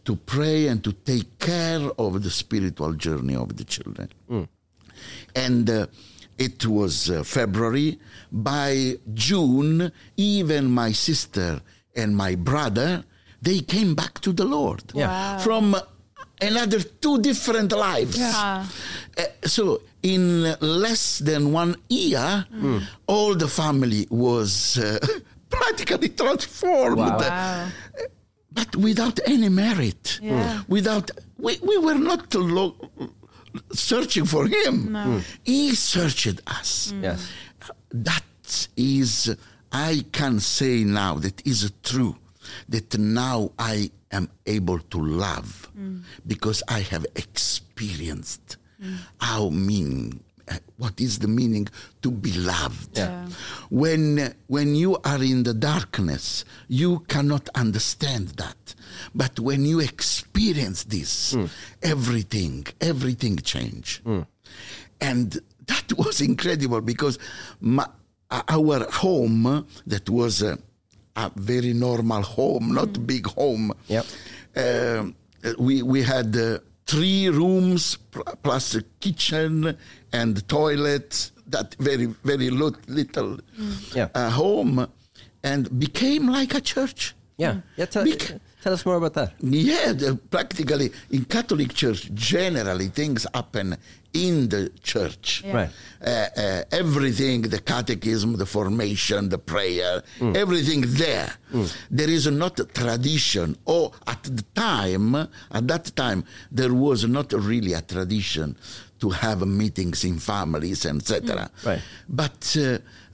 [0.07, 4.09] to pray and to take care of the spiritual journey of the children.
[5.35, 5.87] And uh,
[6.39, 7.99] it was uh, February.
[8.33, 11.61] By June, even my sister
[11.95, 13.05] and my brother,
[13.43, 15.39] they came back to the Lord Yeah.
[15.39, 15.77] from
[16.41, 18.19] another two different lives.
[18.19, 18.67] Yeah.
[19.19, 22.47] Uh, so in less than one year,
[23.07, 24.99] all the family was uh,
[25.51, 26.97] practically transformed.
[26.99, 27.19] Wow.
[27.19, 27.69] Wow.
[28.53, 30.63] But without any merit, Yeah.
[30.69, 32.77] without we, we were not lo-
[33.73, 35.23] searching for him.
[35.45, 36.93] He searched us.
[37.01, 37.29] Yes.
[37.91, 38.25] That
[38.77, 39.35] is,
[39.73, 42.17] I can say now that is true.
[42.69, 45.71] That now I am able to love
[46.27, 48.57] because I have experienced
[49.21, 50.21] how mean.
[50.49, 51.69] uh, What is the meaning
[52.03, 52.97] to be loved?
[52.99, 53.29] Yeah.
[53.71, 58.75] When when you are in the darkness, you cannot understand that.
[59.15, 61.37] But when you experience this,
[61.83, 64.03] everything everything change.
[65.01, 67.19] And that was incredible because
[67.61, 67.87] my,
[68.31, 70.59] our home, that was a,
[71.21, 73.73] a very normal home, not big home.
[73.89, 74.07] Yep.
[74.57, 75.15] Um,
[75.59, 77.99] we we had uh, three rooms
[78.43, 79.77] plus a kitchen
[80.13, 81.31] and toilet.
[81.55, 83.39] That very very lit- little
[83.95, 84.09] Yeah.
[84.15, 84.87] uh, home,
[85.43, 87.15] and became like a church.
[87.39, 87.55] Yeah.
[87.77, 89.33] yeah Bec- tell us more about that.
[89.41, 93.77] Yeah, the, practically in Catholic Church, generally things happen
[94.13, 95.43] in the church.
[95.45, 95.53] Yeah.
[95.55, 95.71] Right.
[96.05, 101.33] Uh, uh, everything, the catechism, the formation, the prayer, everything there.
[101.91, 107.33] There is not a tradition, or at the time, at that time, there was not
[107.33, 108.57] really a tradition
[109.01, 111.51] to have meetings in families, etc.
[111.65, 111.81] Right.
[112.09, 112.57] But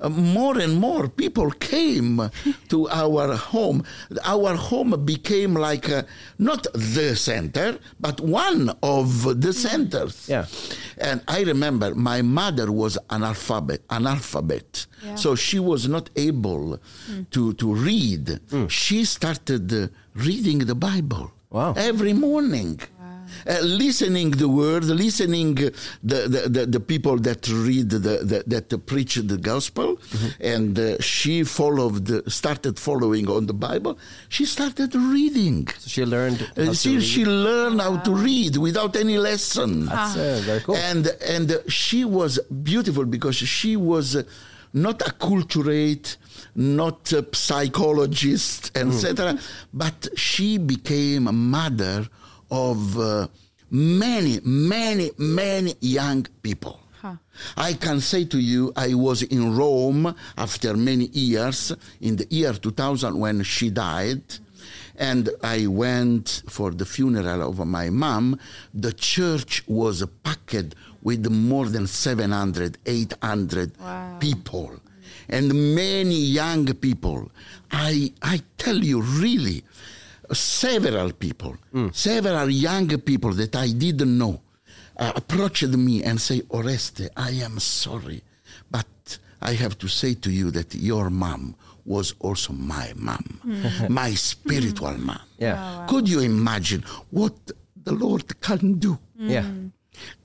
[0.00, 2.30] uh, more and more people came
[2.68, 3.82] to our home.
[4.24, 6.02] Our home became like uh,
[6.38, 10.28] not the center, but one of the centers.
[10.28, 10.46] Yeah.
[10.98, 14.86] And I remember my mother was analphabet, analphabet.
[15.04, 15.14] Yeah.
[15.14, 16.80] so she was not able
[17.30, 18.40] to to read.
[18.68, 21.30] She started uh, reading the Bible.
[21.50, 21.74] Wow.
[21.76, 22.80] Every morning.
[23.46, 28.86] Uh, listening the word, listening the, the, the, the people that read the, the that
[28.86, 29.98] preach the gospel,
[30.40, 33.98] and uh, she followed, started following on the Bible.
[34.28, 35.68] She started reading.
[35.78, 36.38] So she learned.
[36.56, 37.02] how Uh, to she, read.
[37.04, 39.86] she learned how to read without any lesson.
[39.86, 40.76] That's uh, very cool.
[40.76, 42.38] And and uh, she was
[42.70, 44.22] beautiful because she was uh,
[44.72, 46.16] not acculturate,
[46.54, 47.22] not a
[47.86, 49.38] psychologist, etc.
[49.72, 52.08] But she became a mother
[52.50, 53.26] of uh,
[53.70, 56.80] many, many, many young people.
[57.02, 57.16] Huh.
[57.56, 62.52] I can say to you, I was in Rome after many years, in the year
[62.52, 64.22] 2000 when she died,
[64.98, 68.38] and I went for the funeral of my mom.
[68.72, 74.16] The church was packed with more than 700, 800 Wow.
[74.18, 74.80] people,
[75.28, 77.30] and many young people.
[77.70, 79.62] I, I tell you, really,
[80.32, 81.56] several people,
[81.92, 84.40] several young people that I didn't know
[84.98, 88.22] uh, approached me and say, Oreste, I am sorry,
[88.70, 93.88] but I have to say to you that your mom was also my mom, mm.
[93.88, 95.20] my spiritual mom.
[95.38, 95.84] Yeah.
[95.86, 97.34] Oh, Could you imagine what
[97.84, 98.98] the Lord can do?
[99.20, 99.30] Mm.
[99.30, 99.44] Yeah.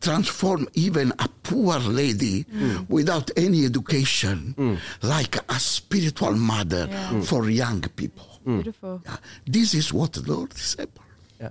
[0.02, 2.90] transform even a poor lady mm.
[2.90, 4.54] without any education
[5.02, 6.88] like a spiritual mother
[7.24, 8.31] for young people.
[8.46, 9.02] Beautiful.
[9.06, 11.04] Yeah, This is what the Lord is able.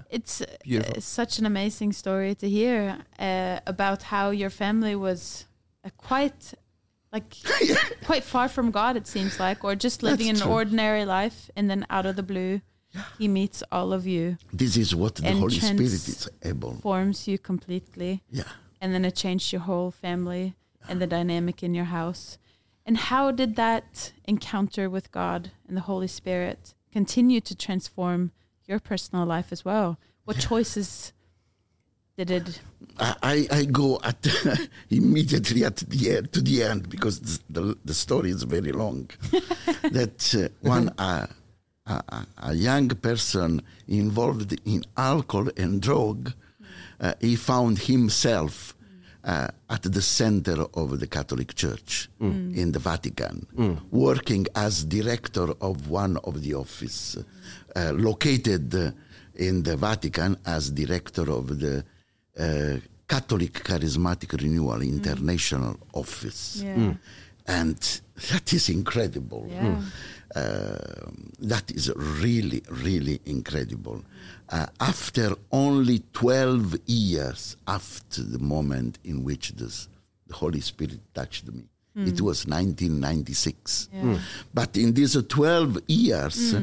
[0.08, 5.46] It's uh, such an amazing story to hear uh, about how your family was
[5.84, 6.54] uh, quite
[7.12, 7.34] like
[8.04, 10.54] quite far from God, it seems like, or just living That's an true.
[10.54, 12.60] ordinary life, and then out of the blue,
[13.18, 16.74] He meets all of you, This is what the Holy Spirit is able.
[16.76, 18.44] forms you completely, Yeah.
[18.80, 20.54] and then it changed your whole family
[20.88, 22.38] and the dynamic in your house.
[22.86, 28.32] And how did that encounter with God and the Holy Spirit continue to transform
[28.66, 29.98] your personal life as well?
[30.24, 31.12] What choices
[32.16, 32.60] did it?
[32.98, 34.26] I, I go at
[34.90, 39.10] immediately at the end to the end because the the, story is very long.
[39.90, 41.26] that uh, one uh,
[41.86, 46.32] a, a- a young person involved in alcohol and drug,
[47.00, 48.74] uh, he found himself
[49.24, 53.46] uh, at the center of the Catholic Church in the Vatican,
[53.90, 57.16] working as director of one of the office
[57.76, 58.90] uh, located uh,
[59.34, 61.84] in the Vatican as director of the
[62.38, 62.76] uh,
[63.08, 66.62] Catholic Charismatic Renewal International Office.
[66.62, 66.94] Yeah.
[67.46, 68.00] And
[68.30, 69.46] that is incredible.
[69.50, 69.80] Yeah.
[70.34, 70.76] Uh,
[71.40, 74.04] that is really, really incredible.
[74.48, 79.88] Uh, after only 12 years after the moment in which this,
[80.28, 81.64] the Holy Spirit touched me,
[81.96, 83.88] it was 1996.
[84.54, 86.54] But in these 12 years,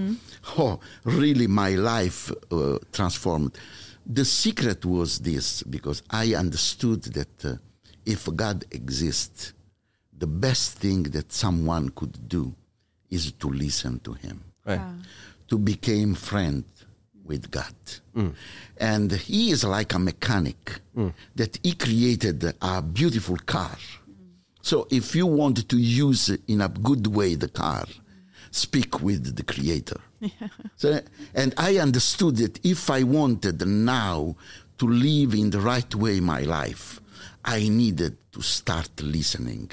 [0.58, 3.58] oh, really my life uh, transformed.
[4.06, 7.58] The secret was this because I understood that uh,
[8.06, 9.54] if God exists,
[10.18, 12.56] the best thing that someone could do
[13.10, 14.80] is to listen to him Right.
[14.82, 14.94] Ah.
[15.48, 16.66] to become friend
[17.24, 17.76] with God.
[18.16, 18.34] Mm.
[18.78, 21.14] And he is like a mechanic mm.
[21.36, 23.78] that he created a beautiful car.
[24.62, 27.86] So if you want to use in a good way the car,
[28.52, 30.00] speak with the creator.
[30.76, 31.00] So,
[31.34, 34.36] and I understood that if I wanted now
[34.78, 37.00] to live in the right way my life,
[37.44, 39.72] I needed to start listening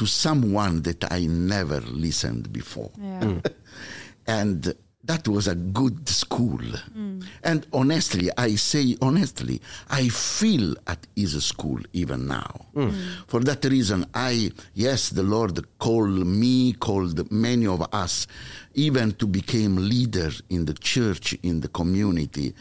[0.00, 2.90] to someone that I never listened before.
[2.98, 3.20] Yeah.
[3.20, 3.52] Mm.
[4.26, 4.74] And
[5.04, 6.62] that was a good school.
[6.96, 7.22] Mm.
[7.42, 12.66] And honestly, I say honestly, I feel at his school even now.
[12.74, 12.94] Mm.
[13.26, 18.26] For that reason, I, yes, the Lord called me, called many of us,
[18.72, 22.54] even to become leader in the church, in the community.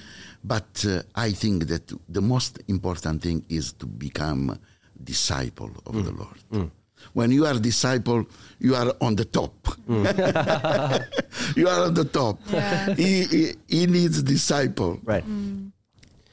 [0.44, 4.60] But uh, I think that the most important thing is to become
[5.02, 6.72] disciple of the Lord.
[7.14, 8.26] When you are disciple,
[8.60, 9.54] you are on the top.
[9.90, 11.56] Mm.
[11.58, 12.40] you are on the top.
[12.52, 12.94] Yeah.
[12.96, 15.00] He, he, he needs disciple.
[15.04, 15.26] Right.
[15.26, 15.72] Mm.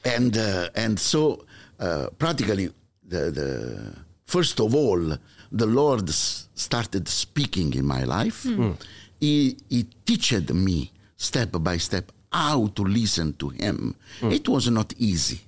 [0.05, 1.45] and uh, and so
[1.79, 2.69] uh, practically
[3.07, 3.93] the, the
[4.25, 5.17] first of all
[5.51, 8.43] the lord s- started speaking in my life.
[8.43, 8.75] Mm.
[9.19, 13.95] He he teached me step by step how to listen to him.
[14.21, 15.39] It was not easy.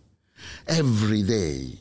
[0.67, 1.77] Every day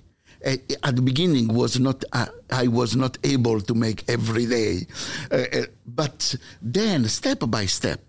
[0.89, 4.87] at the beginning was not uh, I was not able to make every day,
[5.31, 8.01] Uh, uh, but then step by step,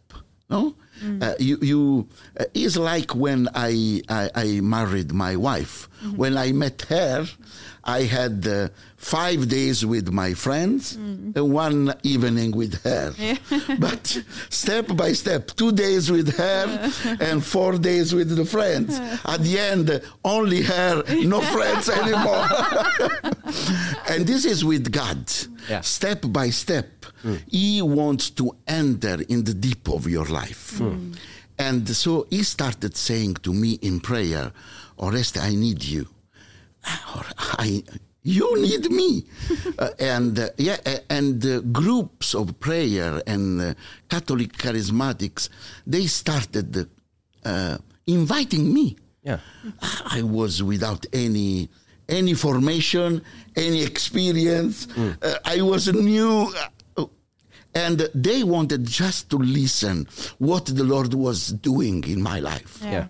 [0.50, 0.62] no,
[1.22, 1.82] uh, you you
[2.40, 5.76] uh, it's like when I, I I married my wife.
[6.22, 7.28] When I met her,
[7.84, 8.68] I had uh,
[9.00, 11.36] five days with my friends, mm.
[11.36, 13.14] and one evening with her.
[13.80, 14.06] but
[14.50, 16.91] step by step, two days with her,
[17.22, 19.00] and four days with the friends.
[19.26, 22.45] At the end, only her, no friends anymore.
[24.10, 25.32] and this is with God.
[25.70, 25.82] Yeah.
[25.82, 27.36] Step by step, hmm.
[27.47, 30.78] He wants to enter in the deep of your life.
[30.78, 31.14] Hmm.
[31.58, 34.52] And so He started saying to me in prayer,
[34.97, 36.08] Oreste, I need you.
[36.86, 37.84] Ah, or I,
[38.24, 39.26] you need me.
[39.80, 43.74] Uh, and uh, yeah, uh, and uh, groups of prayer and uh,
[44.10, 45.48] Catholic charismatics,
[45.88, 46.90] they started
[47.46, 48.98] uh, inviting me.
[49.24, 49.40] Yeah.
[50.12, 51.70] I was without any
[52.10, 53.22] any formation,
[53.56, 54.88] any experience.
[54.98, 56.52] Uh, I was new,
[56.98, 57.06] uh,
[57.74, 60.08] and they wanted just to listen
[60.40, 63.08] what the Lord was doing in my life, Yeah.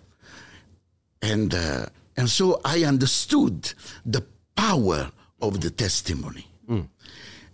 [1.22, 1.86] and uh,
[2.18, 3.74] and so I understood
[4.06, 4.22] the
[4.56, 6.46] power of the testimony,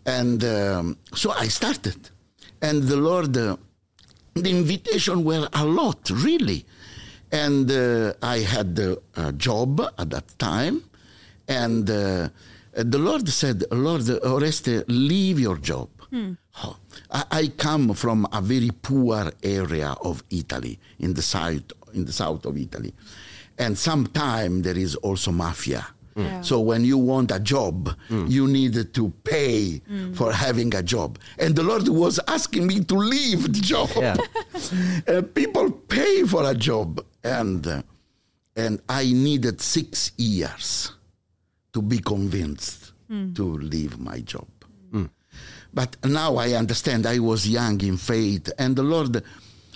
[0.06, 2.10] and um, so I started,
[2.62, 3.36] and the Lord.
[3.38, 3.58] Uh,
[4.38, 6.66] the invitation were a lot, really.
[7.32, 10.84] And uh, I had uh, a job at that time.
[11.48, 12.28] And uh,
[12.74, 15.88] the Lord said, Lord Oreste, leave your job.
[16.64, 16.76] Oh,
[17.12, 22.12] I, I come from a very poor area of Italy, in the south, in the
[22.12, 22.94] south of Italy.
[23.58, 25.88] And sometimes there is also mafia.
[26.16, 26.42] Yeah.
[26.42, 29.82] So when you want a job, you need to pay
[30.14, 31.20] for having a job.
[31.38, 33.90] And the Lord was asking me to leave the job.
[33.96, 34.16] Yeah.
[35.08, 37.82] Uh, people pay for a job, and uh,
[38.56, 40.94] and I needed six years
[41.74, 42.94] to be convinced
[43.36, 44.48] to leave my job.
[45.74, 49.22] But now I understand I was young in faith, and the Lord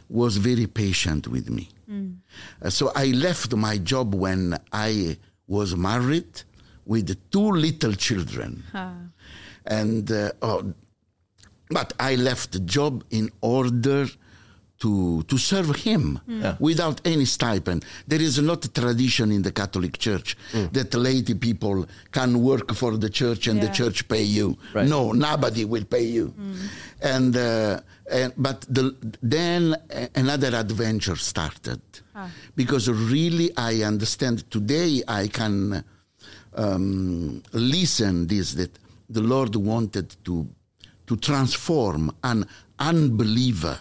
[0.08, 1.68] was very patient with me.
[2.62, 5.18] Uh, so I left my job when I
[5.50, 6.43] was married
[6.86, 8.64] with two little children.
[9.66, 10.74] And uh, oh,
[11.70, 14.08] but I left the job in order
[14.80, 16.20] to to serve him
[16.60, 17.84] without any stipend.
[18.08, 20.38] There is not a tradition in the Catholic Church
[20.72, 24.58] that lady people can work for the church and the church pay you.
[24.74, 24.88] Right.
[24.88, 26.34] No, nobody will pay you.
[27.02, 27.82] And, uh,
[28.12, 29.76] and but the, then
[30.16, 31.82] another adventure started.
[32.16, 32.30] Ah.
[32.55, 35.84] Because really I understand today I can
[36.53, 38.78] um, listen this that
[39.10, 40.47] the Lord wanted to
[41.07, 42.45] to transform an
[42.78, 43.80] unbeliever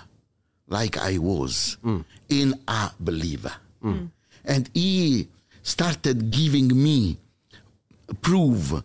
[0.69, 2.05] like I was mm.
[2.29, 3.53] in a believer.
[3.83, 4.11] Mm.
[4.45, 5.29] And he
[5.63, 7.19] started giving me
[8.23, 8.83] prove, uh,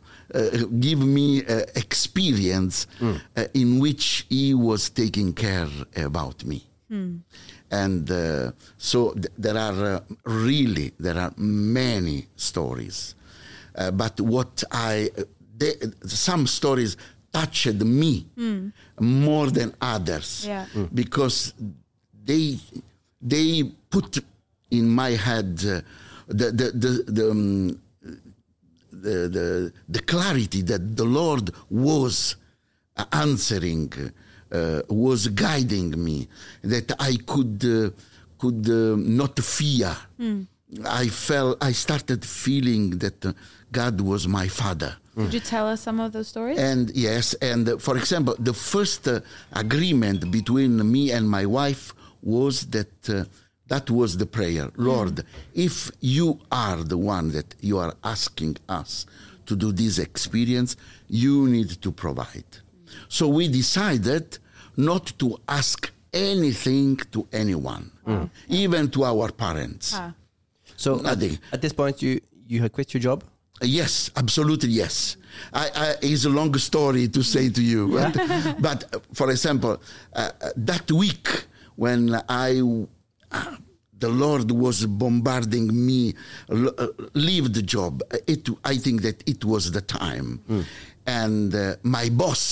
[0.80, 3.16] give me uh, experience uh,
[3.54, 6.62] in which he was taking care about me.
[7.72, 13.16] And uh, so th- there are uh, really there are many stories,
[13.76, 15.10] uh, but what I
[15.58, 15.74] they,
[16.06, 16.98] some stories
[17.32, 18.28] touched me
[19.00, 20.46] more than others.
[20.46, 20.68] Yeah.
[20.94, 21.54] because
[22.24, 22.60] they
[23.20, 24.20] they put
[24.70, 25.82] in my head uh,
[26.28, 27.80] the the the, the um,
[29.04, 32.36] the, the, the clarity that the Lord was
[33.12, 33.92] answering,
[34.52, 36.28] uh, was guiding me,
[36.64, 37.90] that I could uh,
[38.38, 39.96] could uh, not fear.
[40.86, 43.34] I felt I started feeling that uh,
[43.72, 44.92] God was my Father.
[45.16, 46.58] Could you tell us some of those stories?
[46.58, 49.20] And yes, and uh, for example, the first uh,
[49.66, 53.26] agreement between me and my wife was that uh,
[53.74, 55.16] that was the prayer Lord,
[55.70, 58.92] if you are the one that you are asking us
[59.48, 60.72] to do this experience,
[61.10, 62.52] you need to provide.
[63.18, 64.26] So we decided
[64.78, 65.80] not to ask
[66.14, 67.86] anything to anyone,
[68.48, 69.88] even to our parents.
[69.96, 70.14] Ah.
[70.84, 71.40] So at, Nothing.
[71.52, 72.12] at this point, you
[72.48, 73.20] you had quit your job.
[73.80, 75.18] Yes, absolutely yes.
[75.54, 78.14] I, I, it's a long story to say to you, but,
[78.68, 79.74] but uh, for example,
[80.14, 81.28] uh, uh, that week
[81.76, 82.50] when I,
[83.32, 83.56] uh,
[84.04, 86.02] the Lord was bombarding me,
[86.64, 86.88] l- uh,
[87.28, 87.94] leave the job.
[88.34, 88.44] It,
[88.74, 90.30] I think that it was the time,
[91.22, 92.44] and uh, my boss.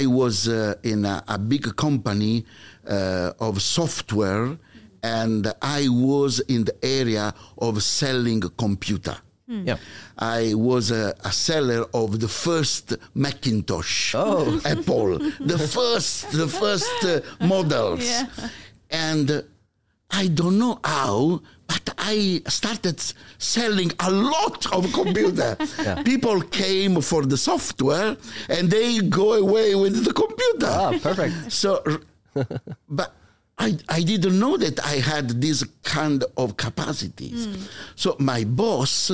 [0.00, 2.34] I was uh, in a, a big company
[2.88, 4.46] uh, of software,
[5.02, 5.42] and
[5.80, 7.26] I was in the area
[7.66, 9.16] of selling computer.
[9.48, 9.76] Yeah.
[10.18, 12.84] I was a, a seller of the first
[13.14, 14.60] Macintosh, Oh.
[14.64, 15.18] Apple,
[15.52, 18.26] the first, the first uh, models, Yeah.
[18.90, 19.42] and uh,
[20.10, 23.02] I don't know how, but I started
[23.38, 25.56] selling a lot of computer.
[26.04, 28.16] People came for the software,
[28.48, 30.66] and they go away with the computer.
[30.66, 31.34] Ah, perfect.
[31.52, 31.82] So,
[32.88, 33.14] but
[33.58, 37.48] I, I didn't know that I had this kind of capacities.
[37.94, 39.10] So my boss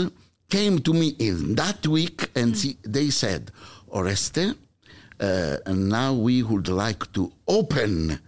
[0.51, 3.51] came to me in that week and see, they said,
[3.90, 4.57] Oreste,
[5.20, 8.20] uh, and now we would like to open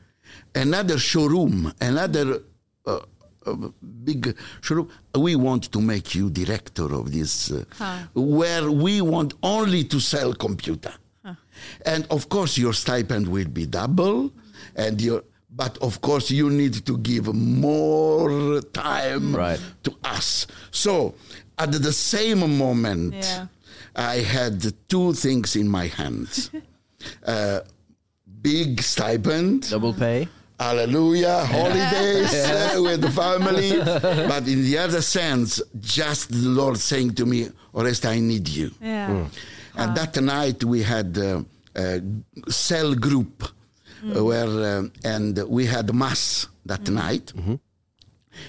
[0.55, 2.41] another showroom, another
[2.87, 3.01] uh,
[3.47, 3.55] uh,
[4.05, 4.89] big showroom.
[5.15, 7.65] We want to make you director of this, uh,
[8.15, 10.93] where we want only to sell computer.
[11.87, 14.31] And of course, your stipend will be double,
[14.77, 15.23] and your
[15.57, 19.61] but of course you need to give more time Right.
[19.85, 20.47] to us.
[20.73, 21.15] So
[21.57, 23.47] at the same moment, Yeah.
[23.97, 26.51] I had two things in my hands:
[27.27, 27.61] uh,
[28.43, 29.71] big stipend.
[29.71, 30.29] Double pay.
[30.59, 33.79] Hallelujah, holidays uh, with the family.
[34.29, 38.71] but in the other sense, just the Lord saying to me, Oreste, I need you.
[38.81, 39.27] Yeah.
[39.77, 41.43] And that night we had uh,
[41.75, 42.01] a
[42.49, 43.43] cell group
[44.17, 47.33] uh, where, um, and we had mass that night.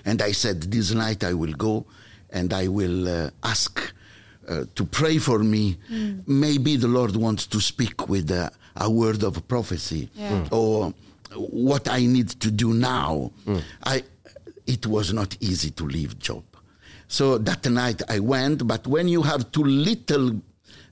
[0.06, 1.86] And I said, this night I will go
[2.30, 3.94] and I will uh, ask
[4.48, 5.78] uh, to pray for me.
[6.28, 10.30] Maybe the Lord wants to speak with uh, a word of prophecy Yeah.
[10.32, 10.52] Mm.
[10.52, 10.94] or
[11.36, 13.32] what I need to do now.
[13.84, 14.04] I,
[14.68, 16.44] it was not easy to leave job.
[17.08, 20.42] So that night I went, but when you have two little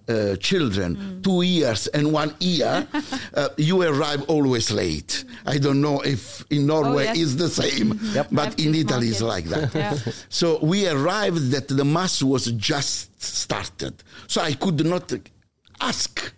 [0.08, 2.86] uh, children, two years and one year,
[3.34, 5.24] uh, you arrive always late.
[5.46, 7.18] I don't know if in Norway yes.
[7.18, 8.28] is the same, Yep.
[8.32, 9.74] but in Italy it's like that.
[9.74, 9.98] Yeah.
[10.30, 13.94] So we arrived that the mass was just started.
[14.28, 15.12] So I could not
[15.80, 16.33] ask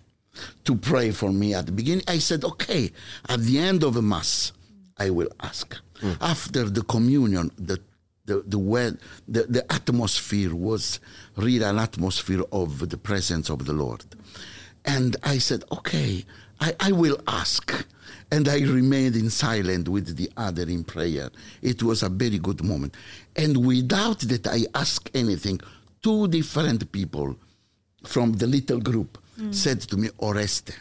[0.63, 2.03] to pray for me at the beginning.
[2.07, 2.91] I said, okay,
[3.29, 4.51] at the end of the mass,
[4.97, 5.77] I will ask.
[5.99, 6.13] Hmm.
[6.21, 7.79] After the communion, the
[8.25, 10.99] the the, wed- the the atmosphere was
[11.37, 14.03] really an atmosphere of the presence of the Lord.
[14.83, 16.25] And I said, okay,
[16.59, 17.85] I, I will ask.
[18.31, 21.29] And I remained in silence with the other in prayer.
[21.61, 22.95] It was a very good moment.
[23.35, 25.59] And without that I asked anything,
[26.01, 27.35] two different people
[28.03, 29.17] from the little group
[29.51, 30.73] said to me, Oreste,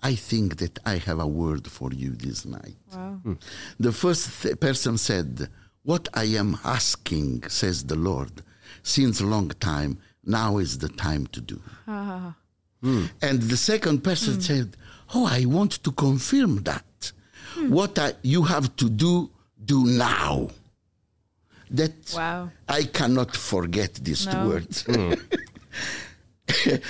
[0.00, 2.76] I think that I have a word for you this night.
[2.92, 3.20] Wow.
[3.22, 3.32] Hmm.
[3.78, 5.48] The first th- person said,
[5.84, 8.42] What I am asking, says the Lord,
[8.82, 11.60] since a long time, now is the time to do.
[11.86, 12.34] Ah.
[12.84, 14.40] And the second person hmm.
[14.40, 14.76] said,
[15.14, 17.12] Oh, I want to confirm that.
[17.68, 19.30] What I, you have to do,
[19.64, 20.50] do now.
[21.70, 22.50] That Wow.
[22.68, 24.48] I cannot forget these two No.
[24.48, 24.84] words.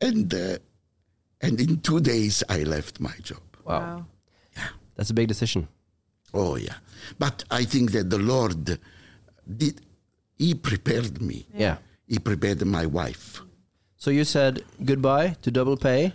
[0.00, 0.58] and, uh,
[1.40, 3.42] and in two days, I left my job.
[3.64, 4.06] Wow.
[4.56, 5.68] Yeah, That's a big decision.
[6.34, 6.74] Oh, yeah.
[7.18, 8.78] But I think that the Lord
[9.56, 9.80] did,
[10.36, 11.46] He prepared me.
[11.54, 11.78] Yeah.
[12.06, 13.40] He prepared my wife.
[13.96, 16.12] So you said goodbye to double pay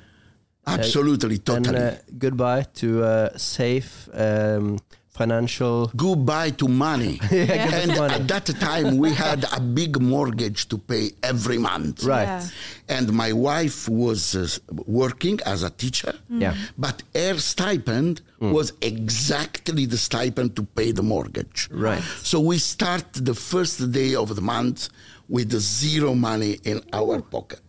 [0.66, 1.76] Absolutely, totally.
[1.76, 4.80] and uh, goodbye to uh, safe um,
[5.14, 5.92] financial.
[5.96, 7.20] Goodbye to money.
[7.32, 8.14] Yeah, and money.
[8.14, 12.04] at that time, we had a big mortgage to pay every month.
[12.04, 12.24] Right.
[12.24, 12.48] Yeah.
[12.90, 14.48] And my wife was uh,
[14.86, 16.14] working as a teacher.
[16.30, 16.56] Yeah.
[16.78, 21.70] But her stipend was exactly the stipend to pay the mortgage.
[21.72, 22.04] Right.
[22.32, 24.90] So we start the first day of the month
[25.30, 27.64] with zero money in our pocket.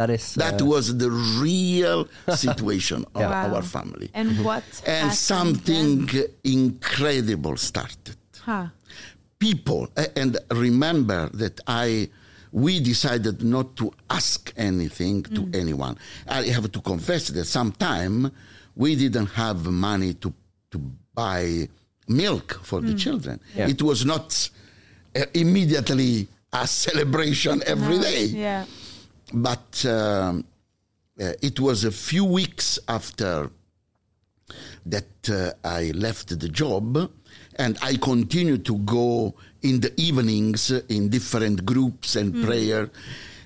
[0.00, 0.06] Wow.
[0.06, 0.34] That is.
[0.34, 1.10] That uh, was the
[1.42, 3.54] real situation of Wow.
[3.54, 4.10] our family.
[4.14, 4.64] And what?
[4.86, 6.26] And something then?
[6.44, 8.16] incredible started.
[8.44, 8.66] Huh.
[9.38, 12.08] People, and remember that I,
[12.52, 15.54] we decided not to ask anything to Mm.
[15.56, 15.96] anyone.
[16.28, 18.30] I have to confess that sometime
[18.76, 20.32] we didn't have money to,
[20.72, 20.78] to
[21.14, 21.68] buy
[22.08, 22.86] milk for Mm.
[22.88, 23.40] the children.
[23.56, 23.68] Yeah.
[23.68, 24.50] It was not
[25.16, 28.02] uh, immediately a celebration every No.
[28.02, 28.64] day Yeah.
[29.32, 30.44] But um,
[31.20, 33.50] uh, it was a few weeks after
[34.86, 37.10] that uh, I left the job,
[37.56, 42.90] and I continued to go in the evenings in different groups and prayer.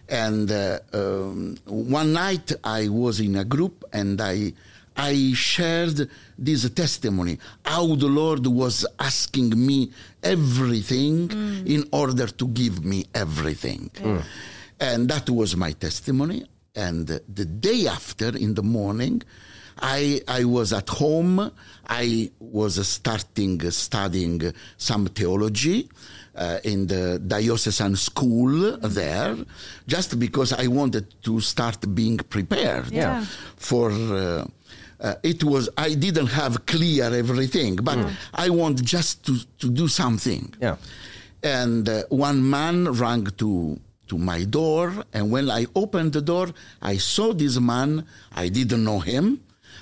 [0.08, 4.52] And uh, um, one night I was in a group, and I
[4.96, 6.08] I shared
[6.38, 9.90] this testimony how the Lord was asking me
[10.22, 11.30] everything
[11.66, 13.90] in order to give me everything.
[14.84, 16.44] And that was my testimony.
[16.86, 17.06] And
[17.38, 19.22] the day after, in the morning,
[19.80, 21.50] I, I was at home.
[22.04, 24.40] I was starting studying
[24.76, 25.88] some theology
[26.34, 29.36] uh, in the diocesan school there,
[29.86, 33.24] just because I wanted to start being prepared Yeah.
[33.56, 33.90] for.
[33.90, 34.44] Uh,
[35.00, 37.98] uh, it was I didn't have clear everything, but
[38.32, 40.44] I want just to to do something.
[40.62, 40.76] Yeah.
[41.42, 43.78] And uh, one man rang to
[44.08, 46.48] to my door, and when I opened the door,
[46.82, 48.04] I saw this man.
[48.32, 49.40] I didn't know him,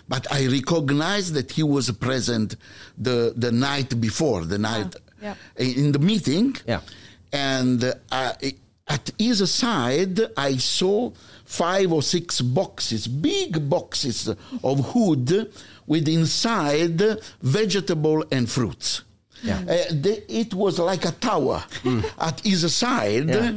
[0.09, 2.57] but I recognized that he was present
[2.97, 5.35] the the night before, the night yeah.
[5.57, 6.57] in the meeting.
[6.66, 6.81] Yeah.
[7.33, 8.35] And uh,
[8.89, 11.12] at his side, I saw
[11.45, 14.29] five or six boxes, big boxes
[14.62, 15.53] of wood
[15.87, 17.01] with inside
[17.41, 19.03] vegetable and fruits.
[19.43, 19.59] Yeah.
[19.68, 21.64] Uh, it was like a tower
[22.18, 23.29] at his side.
[23.29, 23.53] Yeah.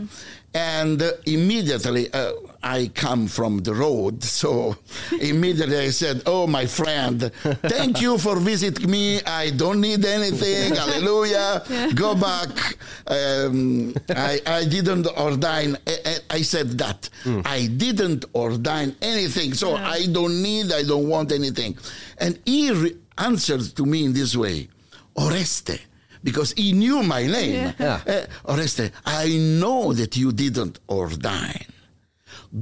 [0.56, 2.32] And uh, immediately, uh,
[2.64, 4.78] I come from the road, so
[5.20, 7.30] immediately I said, "Oh, my friend,
[7.76, 9.22] thank you for visiting me.
[9.24, 10.74] I don't need anything.
[10.82, 11.92] Hallelujah.
[11.94, 12.78] Go back.
[13.08, 15.78] Um, I, I didn't ordain.
[15.86, 17.10] I, I- I said that
[17.46, 20.72] I didn't ordain anything, so I don't need.
[20.72, 21.78] I don't want anything."
[22.18, 24.70] And he re- answered to me in this way,
[25.18, 25.80] "Oreste."
[26.26, 27.74] Because he knew my name.
[27.80, 28.02] Yeah.
[28.06, 29.28] Uh, Oreste, I
[29.62, 31.66] know that you didn't ordain.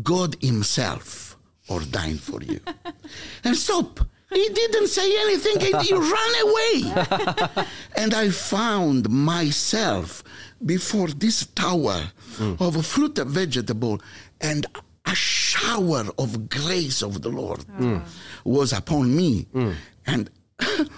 [0.03, 1.37] God Himself
[1.69, 2.59] ordained for you.
[3.45, 4.01] and stop.
[4.31, 5.59] He didn't say anything.
[5.59, 7.65] He, he ran away.
[7.95, 10.23] and I found myself
[10.65, 12.59] before this tower mm.
[12.59, 14.01] of fruit and vegetable,
[14.41, 14.65] and
[15.05, 18.01] a shower of grace of the Lord mm.
[18.43, 19.47] was upon me.
[19.53, 19.75] Mm.
[20.05, 20.29] And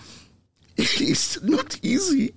[1.11, 2.33] it's not easy.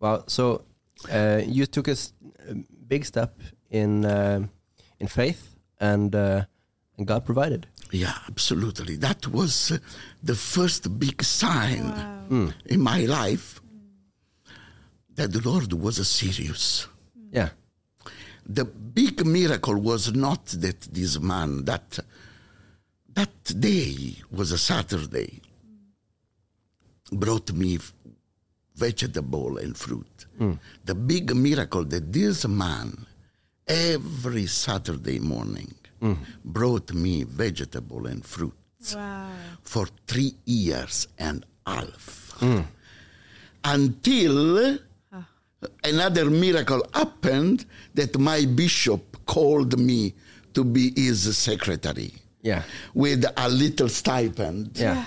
[0.00, 0.24] Wow.
[0.26, 0.64] So
[1.12, 2.12] uh, you took a s-
[2.48, 2.54] a
[2.88, 3.38] big step
[3.70, 4.46] in uh,
[4.98, 6.44] in faith, and uh,
[6.96, 7.66] and God provided.
[7.92, 8.96] Yeah, absolutely.
[8.96, 9.78] That was uh,
[10.22, 13.60] the first big sign in my life
[15.16, 16.86] that the Lord was serious.
[17.32, 17.48] Yeah.
[18.46, 21.98] The big miracle was not that this man that
[23.14, 25.40] that day was a Saturday.
[27.12, 27.78] Brought me
[28.76, 30.26] vegetable and fruit.
[30.38, 30.52] Hmm.
[30.84, 33.06] The big miracle that this man
[33.66, 36.14] every Saturday morning hmm.
[36.44, 38.54] brought me vegetable and fruit
[38.94, 39.28] Wow.
[39.62, 42.32] for three years and half.
[42.38, 42.60] Hmm.
[43.62, 44.78] Until
[45.84, 50.14] another miracle happened that my bishop called me
[50.54, 52.62] to be his secretary Yeah.
[52.94, 55.04] with a little stipend Yeah.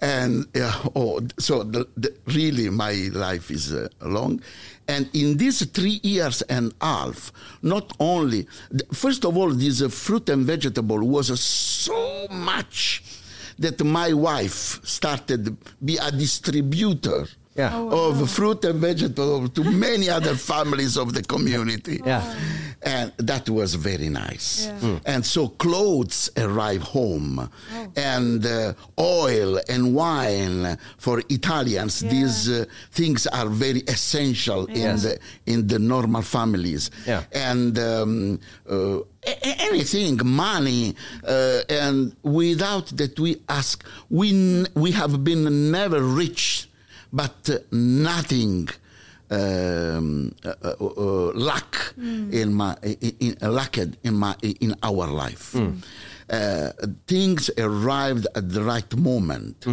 [0.00, 4.40] and uh, oh so the, the, really my life is uh, long
[4.88, 7.32] and in these three years and half
[7.62, 8.46] not only
[8.92, 13.02] first of all this uh, fruit and vegetable was uh, so much
[13.58, 17.26] that my wife started be a distributor
[17.56, 17.70] Yeah.
[17.74, 22.22] Oh, of fruit and vegetable to many other families of the community Yeah.
[22.82, 24.66] and that was very nice.
[24.66, 24.78] Yeah.
[24.80, 25.00] Mm.
[25.06, 27.92] And so clothes arrive home, Oh.
[27.96, 32.02] and uh, oil and wine for Italians.
[32.02, 32.10] Yeah.
[32.10, 36.90] These uh, things are very essential in the in the normal families.
[37.06, 37.22] Yeah.
[37.32, 38.38] And um,
[38.70, 40.94] uh, a- a- anything, money,
[41.26, 46.65] uh, and without that we ask, we n- we have been never rich,
[47.12, 48.68] but uh, nothing
[49.30, 55.54] um, uh, uh, uh, lack in my in, in, lacked in my in our life.
[56.28, 56.70] Uh,
[57.06, 59.64] things arrived at the right moment,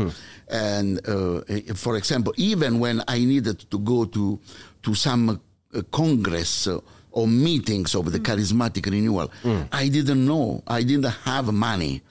[0.50, 1.42] and uh,
[1.76, 4.40] for example, even when I needed to go to
[4.84, 5.30] to some
[5.74, 6.68] uh, congress.
[6.68, 6.80] Uh,
[7.16, 9.30] or meetings of the charismatic renewal.
[9.72, 10.64] I didn't know.
[10.66, 12.02] I didn't have money.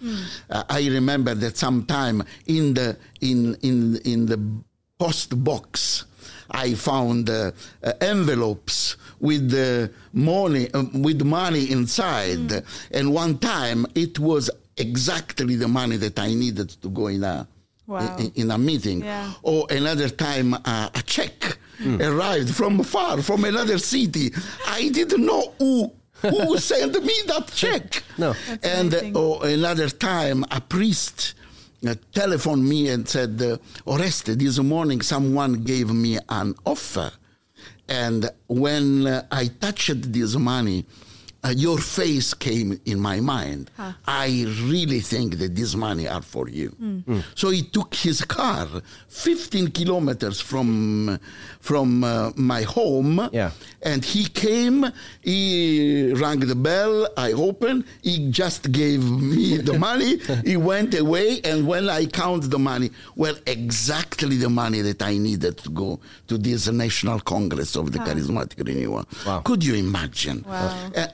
[0.49, 4.39] Uh, I remember that sometime in the in in in the
[5.03, 6.05] post box,
[6.50, 7.50] I found uh,
[7.82, 12.50] uh, envelopes with the money uh, with money inside,
[12.96, 17.46] and one time it was exactly the money that I needed to go in a
[17.86, 18.16] Wow.
[18.16, 19.03] in, in a meeting.
[19.05, 19.32] Yeah.
[19.42, 21.59] Or another time uh, a check
[22.00, 24.30] arrived from far from another city.
[24.68, 25.90] I didn't know who.
[26.22, 28.05] Who sent me that check?
[28.16, 28.32] No.
[28.48, 29.16] That's and uh, amazing.
[29.16, 31.34] or another time, a priest
[31.87, 33.57] uh, telephoned me and said, uh,
[33.87, 37.11] Oreste, this morning someone gave me an offer.
[37.89, 40.85] And when uh, I touched this money,
[41.45, 43.70] uh, your face came in my mind.
[44.07, 46.74] I really think that this money are for you.
[47.34, 48.68] So he took his car
[49.09, 51.18] 15 kilometers from
[51.61, 53.51] from uh, my home, Yeah.
[53.82, 54.86] and he came.
[55.20, 57.09] He rang the bell.
[57.16, 57.84] I opened.
[58.03, 60.18] He just gave me the money.
[60.45, 65.18] he went away, and when I count the money, well, exactly the money that I
[65.18, 69.05] needed to go to this national congress of the charismatic renewal.
[69.26, 69.40] Wow.
[69.45, 70.45] Could you imagine?
[70.47, 70.90] Wow.
[70.97, 71.07] Uh,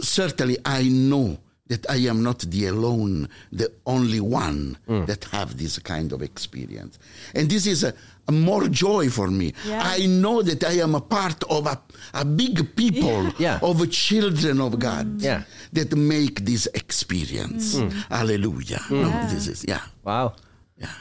[0.00, 1.38] certainly, I know
[1.68, 5.04] that I am not the alone, the only one hmm.
[5.06, 6.98] that have this kind of experience,
[7.34, 7.92] and this is a,
[8.28, 9.52] a more joy for me.
[9.66, 9.82] Yeah.
[9.84, 11.80] I know that I am a part of a,
[12.14, 13.58] a big people Yeah.
[13.62, 15.22] of children of God mm.
[15.22, 15.42] Yeah.
[15.72, 17.76] that make this experience.
[17.76, 17.90] Mm.
[17.90, 18.06] Mm.
[18.10, 18.80] Hallelujah!
[18.90, 19.26] No, Yeah.
[19.32, 20.34] this is yeah, Wow.
[20.78, 20.92] yeah.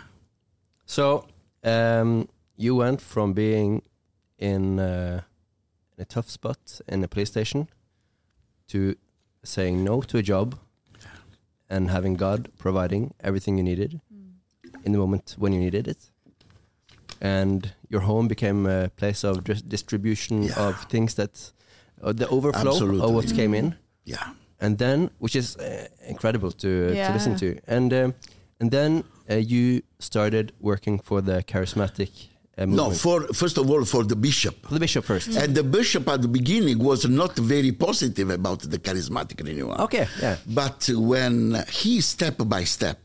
[0.86, 1.28] So
[1.64, 2.28] um,
[2.58, 3.82] you went from being
[4.38, 5.22] in, uh,
[5.98, 7.68] in a tough spot in a police station
[8.68, 8.96] to
[9.44, 10.56] saying no to a job
[11.70, 14.02] and having God providing everything you needed
[14.84, 16.12] in the moment when you needed it.
[17.22, 20.68] And your home became a place of dis- distribution Yeah.
[20.68, 21.52] of things that,
[22.02, 23.02] uh, the overflow Absolutely.
[23.02, 24.34] of what came in Yeah.
[24.60, 28.14] and then which is uh, incredible to to listen to and um,
[28.60, 33.70] and then uh, you started working for the charismatic uh, movement No, for first of
[33.70, 34.56] all, for the bishop.
[34.66, 38.60] for the bishop first And the bishop at the beginning was not very positive about
[38.62, 39.76] the charismatic renewal.
[39.82, 43.00] okay yeah But when he step by step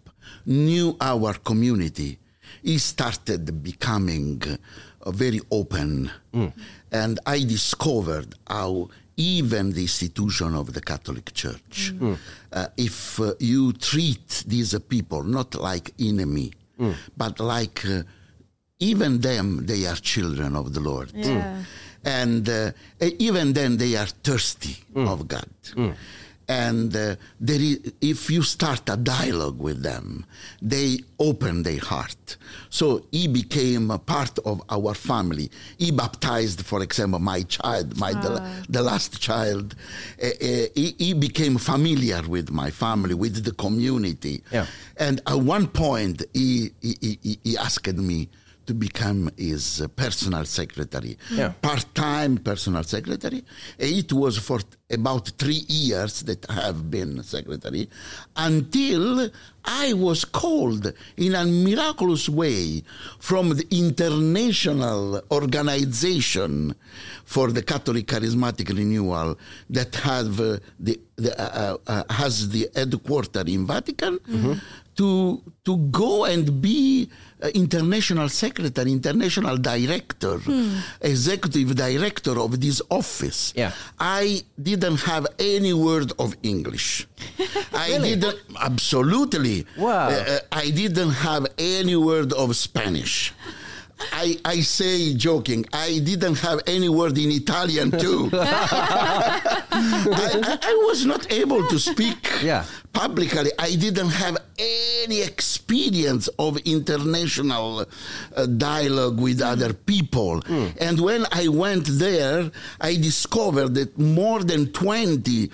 [0.46, 2.18] knew our community,
[2.62, 6.10] he started becoming uh, very open.
[6.92, 11.92] And I discovered how even the institution of the Catholic Church,
[12.52, 16.52] uh, if uh, you treat these people not like enemy,
[17.16, 18.02] but like uh,
[18.80, 21.62] even them, they are children of the Lord Yeah.
[22.04, 22.72] and uh,
[23.18, 25.48] even then they are thirsty of God.
[26.48, 30.26] And uh, there is, if you start a dialogue with them,
[30.60, 32.36] they open their heart.
[32.70, 35.48] So he became a part of our family.
[35.78, 39.76] He baptized, for example, my child, my the, the last child.
[40.20, 40.30] Uh, uh,
[40.74, 44.42] he, he became familiar with my family, with the community.
[44.50, 44.66] Yeah.
[44.96, 48.28] And at one point, he, he, he, he asked me
[48.70, 51.52] to become his uh, personal secretary, Yeah.
[51.60, 53.42] part-time personal secretary.
[53.78, 54.60] It was for
[54.98, 57.88] about three years that I have been secretary
[58.36, 59.28] until
[59.64, 60.84] I was called
[61.16, 62.82] in a miraculous way
[63.18, 66.74] from the international organization
[67.24, 69.36] for the Catholic Charismatic Renewal
[69.70, 74.14] that have uh, the, the uh, uh, has the headquarters in Vatican
[75.00, 77.08] to to go and be
[77.42, 80.36] uh, international secretary, international director,
[81.00, 83.54] executive director of this office.
[83.56, 83.72] Yeah.
[83.98, 87.08] I didn't have any word of English.
[87.72, 89.64] I didn't absolutely.
[89.78, 90.08] Wow.
[90.08, 93.32] Uh, uh, I didn't have any word of Spanish.
[94.12, 98.30] I, I say joking, I didn't have any word in Italian too.
[99.72, 102.64] I, I, was not able to speak Yeah.
[102.92, 103.50] publicly.
[103.58, 107.86] I didn't have any experience of international
[108.36, 110.42] uh, dialogue with other people.
[110.80, 115.50] And when I went there, I discovered that more than 20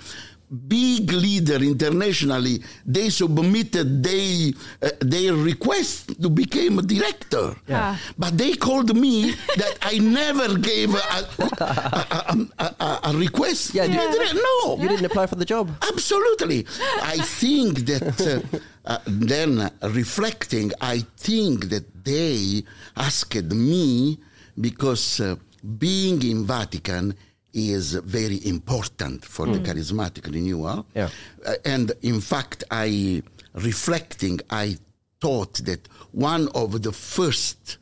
[0.49, 7.97] big leader internationally they submitted they, uh, their request to become a director Yeah.
[8.17, 11.27] but they called me that i never gave a,
[11.59, 15.35] a, a, a, a request Yeah, to be you- direct- no You didn't apply for
[15.35, 15.65] the job.
[15.91, 16.65] Absolutely.
[17.01, 22.63] I think that uh, uh, then reflecting, I think that they
[22.95, 24.17] asked me
[24.59, 25.35] because uh,
[25.77, 27.15] being in Vatican
[27.57, 30.85] is very important for the charismatic renewal.
[30.95, 31.09] Yeah.
[31.45, 33.23] Uh, and in fact, I
[33.55, 34.77] reflecting, I
[35.19, 37.77] thought that one of the first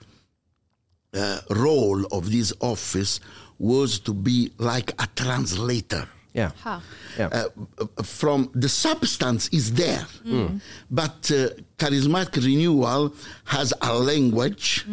[1.14, 3.20] uh, role of this office
[3.60, 6.52] was to be like a translator Yeah.
[6.64, 6.82] Ha.
[7.18, 7.30] Yeah.
[7.32, 10.06] uh, from the substance is there,
[10.92, 13.14] but uh, charismatic renewal
[13.46, 14.86] has a language,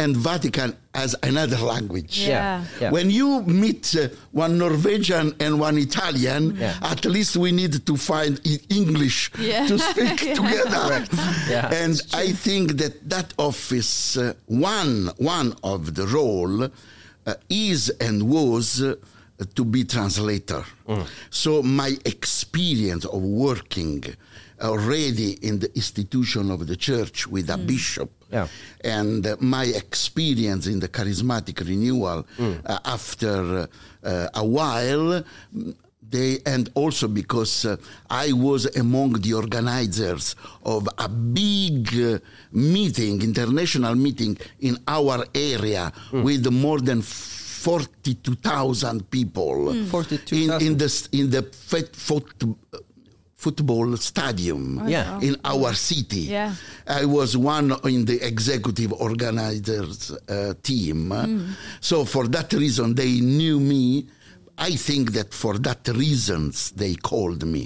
[0.00, 2.14] and Vatican as another language.
[2.26, 2.64] yeah.
[2.80, 2.90] Yeah.
[2.90, 6.74] When you meet uh, one Norwegian and one Italian, Yeah.
[6.92, 8.40] at least we need to find
[8.70, 9.66] English Yeah.
[9.68, 11.04] to speak together.
[11.48, 11.68] Yeah.
[11.84, 11.94] And
[12.24, 18.80] I think that that office, uh, one one of the role, uh, is and was
[18.82, 18.94] uh,
[19.54, 20.64] to be translator.
[21.30, 24.04] So my experience of working
[24.60, 28.46] already in the institution of the church with a bishop Yeah.
[28.84, 32.60] and uh, my experience in the charismatic renewal Mm.
[32.64, 33.68] uh, after
[34.04, 35.24] uh, a while
[36.10, 37.76] they and also because uh,
[38.08, 42.18] I was among the organizers of a big uh,
[42.52, 46.22] meeting, international meeting in our area Mm.
[46.24, 49.56] with more than forty-two thousand people.
[49.72, 49.86] Mm.
[49.86, 50.62] 42,000.
[50.62, 51.42] in, in the in the
[52.06, 52.34] foot,
[53.44, 55.18] football stadium Yeah.
[55.28, 56.24] in our city.
[56.38, 56.52] Yeah.
[57.00, 61.00] I was one in the executive organizers uh, team.
[61.80, 64.06] So for that reason, they knew me.
[64.58, 67.62] I think that for that reasons they called me.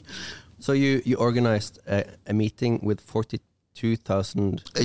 [0.60, 3.38] So you you organized a, a meeting with forty
[3.80, 4.62] two thousand.
[4.76, 4.80] Uh,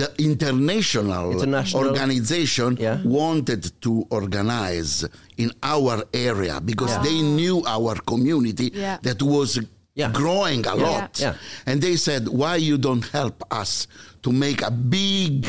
[0.00, 1.84] the international, International.
[1.88, 3.00] organization Yeah.
[3.04, 5.08] wanted to organize
[5.38, 7.02] in our area because Yeah.
[7.08, 8.98] they knew our community Yeah.
[9.08, 9.58] that was
[9.96, 10.12] Yeah.
[10.12, 10.82] growing a Yeah.
[10.88, 11.18] lot.
[11.18, 11.34] Yeah.
[11.66, 13.86] And they said, why you don't help us
[14.22, 15.46] to make a big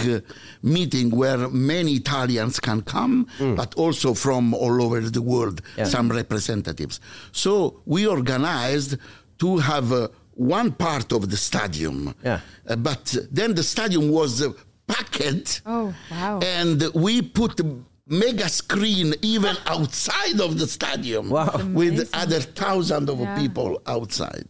[0.63, 5.77] meeting where many Italians can come, but also from all over the world, Mm.
[5.77, 5.85] Yeah.
[5.85, 6.99] some representatives.
[7.31, 8.97] So we organized
[9.39, 12.13] to have uh, one part of the stadium.
[12.23, 12.39] Yeah.
[12.69, 14.53] Uh, but then the stadium was uh,
[14.87, 15.61] packed.
[15.65, 16.39] Oh, wow.
[16.41, 17.65] And we put a
[18.09, 21.57] mega screen even outside of the stadium Wow.
[21.73, 23.37] with other thousands of Yeah.
[23.39, 24.47] people outside.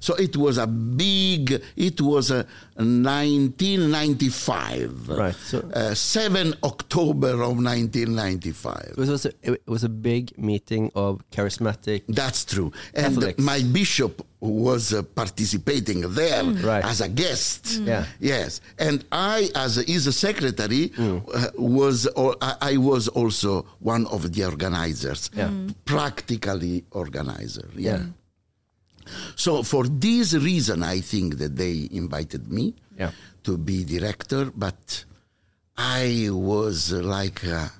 [0.00, 5.08] So it was a big, it was a 1995.
[5.08, 8.92] Right, so- uh, 7 October of 1995.
[8.92, 12.02] It was a, it was a big meeting of charismatic.
[12.08, 12.72] That's true.
[12.94, 13.42] And Catholics.
[13.42, 16.84] my bishop was uh, participating there Right.
[16.84, 17.80] as a guest.
[17.82, 18.04] Yeah.
[18.20, 18.60] Yes.
[18.78, 21.22] And I, as his secretary, Mm.
[21.34, 25.30] uh, was al- I I was also one of the organizers.
[25.34, 25.50] Yeah.
[25.84, 27.68] Practically organizer.
[27.74, 28.02] Yeah.
[29.36, 33.10] So for this reason, I think that they invited me Yeah.
[33.44, 35.04] to be director, but
[35.76, 37.70] I was like a,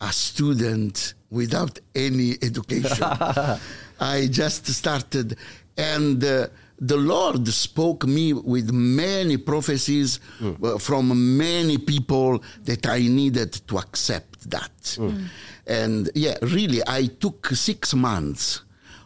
[0.00, 3.04] a student without any education.
[4.00, 5.36] I just started,
[5.76, 6.48] and uh,
[6.80, 13.78] the Lord spoke me with many prophecies uh, from many people that I needed to
[13.78, 14.98] accept that.
[15.66, 18.62] And yeah, really, I took six months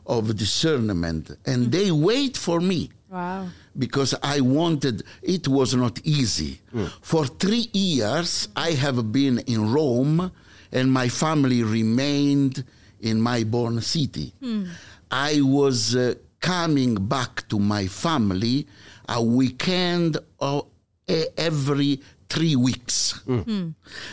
[0.09, 1.71] of discernment, and mm.
[1.71, 2.91] they wait for me.
[3.11, 3.49] Wow.
[3.79, 6.61] because I wanted, it was not easy.
[6.75, 6.91] Mm.
[7.01, 10.31] For three years, I have been in Rome
[10.73, 12.65] and my family remained
[13.01, 14.35] in my born city.
[14.41, 14.65] Hmm.
[15.11, 18.67] I was uh, coming back to my family
[19.09, 20.67] a weekend of,
[21.09, 23.21] e- every three weeks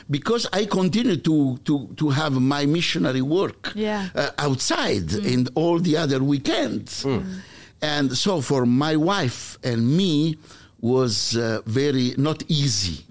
[0.09, 4.09] because I continue to, to, to have my missionary work Yeah.
[4.15, 7.05] uh, outside and all the other weekends.
[7.81, 10.37] And so for my wife and me
[10.79, 13.05] was uh, very not easy.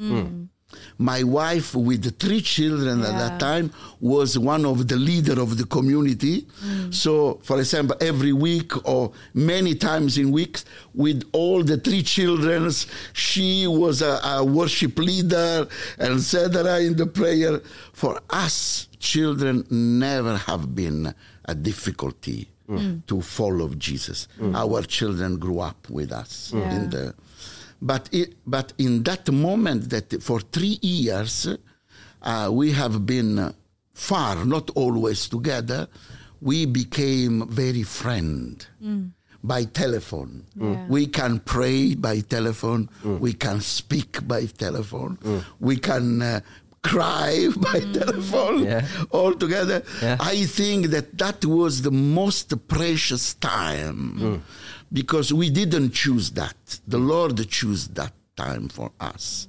[0.99, 5.59] My wife with the three children at that time was one of the leader of
[5.59, 6.43] the community.
[6.65, 6.95] Mm.
[6.95, 10.65] So for example, every week or many times in weeks
[10.95, 12.71] with all the three children,
[13.13, 15.67] she was a, a worship leader,
[15.99, 16.79] etc.
[16.81, 17.61] in the prayer.
[17.93, 21.13] For us, children never have been
[21.47, 23.05] a difficulty mm.
[23.07, 24.29] to follow Jesus.
[24.41, 24.55] Mm.
[24.57, 26.77] Our children grew up with us Yeah.
[26.77, 27.15] in the
[27.85, 31.47] but it, but in that moment that for three years
[32.23, 33.55] uh, we have been
[33.93, 35.87] far not always together
[36.41, 39.11] we became very friend mm.
[39.43, 40.45] by telephone.
[40.57, 40.87] Yeah.
[40.89, 42.89] we can pray by telephone.
[43.03, 45.19] We can speak by telephone.
[45.59, 46.41] We can uh,
[46.83, 48.87] cry by telephone Yeah.
[49.11, 49.83] all together.
[50.03, 50.19] Yeah.
[50.21, 54.43] i think that that was the most precious time
[54.95, 56.57] because we didn't choose that.
[56.89, 59.47] The Lord chose that time for us.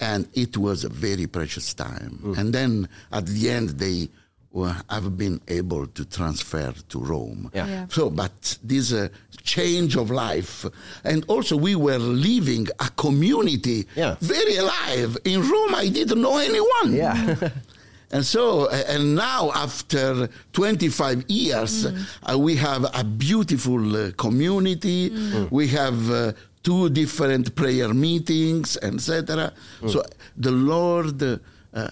[0.00, 2.34] And it was a very precious time.
[2.36, 4.08] And then at the end, they
[4.50, 7.50] were, have been able to transfer to Rome.
[7.54, 7.66] Yeah.
[7.66, 7.86] Yeah.
[7.88, 9.08] So, but this uh,
[9.42, 10.64] change of life,
[11.04, 14.16] and also we were living a community Yeah.
[14.20, 15.16] very alive.
[15.24, 16.94] In Rome, I didn't know anyone.
[16.94, 17.50] Yeah.
[18.10, 25.10] And so, and now after 25 years, uh, we have a beautiful uh, community.
[25.50, 26.32] We have uh,
[26.62, 29.52] two different prayer meetings, etc.
[29.88, 30.02] So
[30.36, 31.38] the Lord uh,
[31.74, 31.88] uh,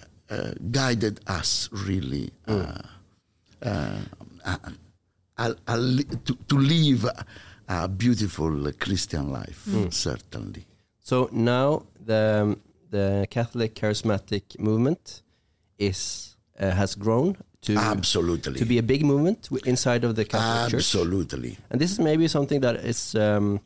[0.71, 2.79] guided us really uh,
[3.63, 3.99] uh,
[4.45, 4.57] uh,
[5.39, 5.77] uh, uh,
[6.25, 7.25] to, to live a,
[7.69, 10.65] a beautiful Christian life, certainly.
[11.01, 12.57] So now the
[12.91, 15.23] the Catholic charismatic movement
[15.79, 18.59] is uh, has grown to Absolutely.
[18.59, 20.81] to be a big movement inside of the Catholic Church.
[20.81, 21.59] Absolutely.
[21.71, 23.61] And this is maybe something that is um,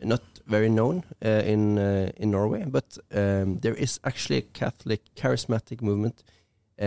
[0.00, 5.00] not very known uh, in uh, in Norway, but um, there is actually a Catholic
[5.16, 6.22] charismatic movement.
[6.80, 6.84] Uh,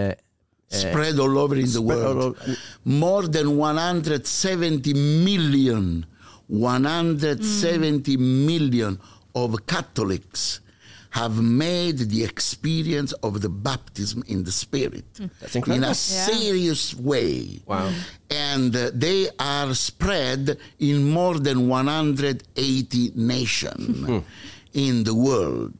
[0.72, 2.38] uh, Spread all over in the world.
[2.84, 4.93] more than 170
[5.24, 6.05] million
[6.47, 8.99] 170 million
[9.36, 10.61] of catholics
[11.16, 15.05] have made the experience of the baptism in the spirit
[15.39, 17.61] That's in a serious way.
[17.66, 17.89] Wow.
[18.30, 24.24] and uh, they are spread in more than 180 nations
[24.74, 25.78] in the world.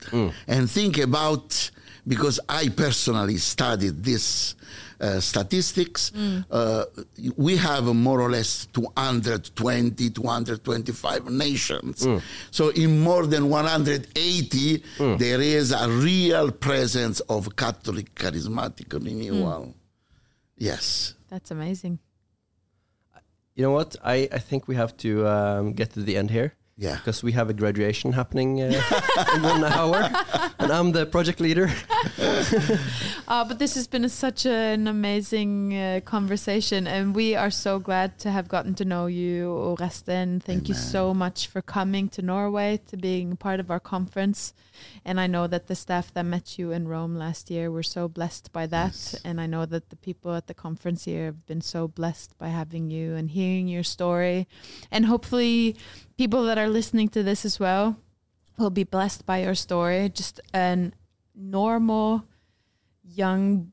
[0.47, 1.69] And think about,
[2.07, 4.55] because I personally studied this
[5.00, 6.12] uh, statistics,
[6.52, 6.86] uh,
[7.38, 12.08] we have more or less 220, 225 nations.
[12.52, 14.84] So in more than 180,
[15.18, 19.74] there is a real presence of Catholic charismatic renewal.
[20.58, 21.16] Yes.
[21.30, 22.00] That's amazing.
[23.56, 23.96] You know what?
[24.04, 26.54] I, I think we have to um, get to the end here.
[26.78, 26.97] Yeah.
[26.97, 28.82] Because we have a graduation happening uh,
[29.36, 30.09] in one hour,
[30.59, 31.71] and I'm the project leader.
[33.28, 37.80] Uh, but this has been a, such an amazing uh, conversation, and we are so
[37.80, 40.41] glad to have gotten to know you, Oresten.
[40.41, 44.53] Thank you so much for coming to Norway, to being part of our conference.
[45.05, 48.09] And I know that the staff that met you in Rome last year were so
[48.09, 49.15] blessed by that.
[49.23, 52.49] And I know that the people at the conference here have been so blessed by
[52.49, 54.47] having you and hearing your story.
[54.91, 55.78] And hopefully,
[56.18, 57.97] people that are listening to this as well
[58.57, 60.09] will be blessed by your story.
[60.09, 60.91] Just a
[61.36, 62.24] normal
[63.03, 63.72] young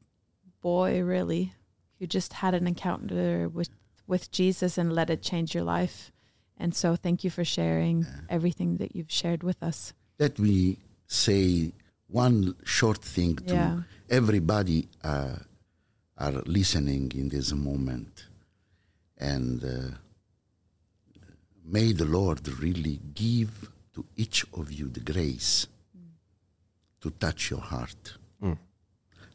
[0.60, 1.52] boy really
[1.98, 3.70] who just had an encounter with
[4.06, 6.10] with Jesus and let it change your life.
[6.58, 9.92] And so thank you for sharing everything that you've shared with us.
[10.18, 10.76] let me
[11.06, 11.72] say
[12.08, 13.80] one short thing to Yeah.
[14.10, 15.36] everybody uh,
[16.18, 18.26] are listening in this moment
[19.18, 19.96] and uh,
[21.64, 25.66] may the lord really give to each of you the grace
[27.00, 28.16] to touch your heart.
[28.42, 28.56] Mm.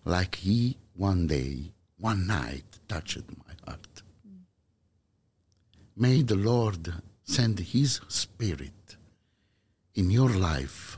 [0.05, 4.03] Like he one day one night touched my heart.
[5.95, 8.97] May the lord send his spirit
[9.95, 10.97] in your life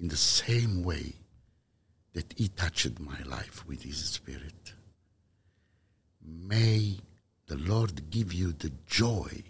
[0.00, 1.14] in the same way
[2.12, 4.74] that He touched my life with His Spirit.
[6.24, 6.98] May
[7.46, 9.42] the Lord give you the joy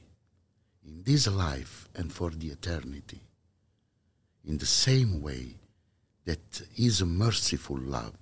[0.87, 3.21] in in this life and for the eternity.
[4.45, 5.57] In the same way
[6.25, 8.15] that His merciful love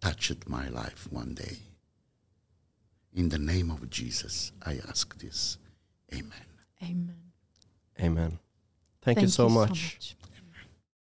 [0.00, 1.58] touched my life one day.
[3.14, 5.58] In the name of Jesus, I ask this.
[6.12, 6.32] Amen.
[6.82, 7.16] Amen.
[8.00, 8.38] Amen.
[9.02, 9.68] Thank, you so much.
[9.68, 10.16] much.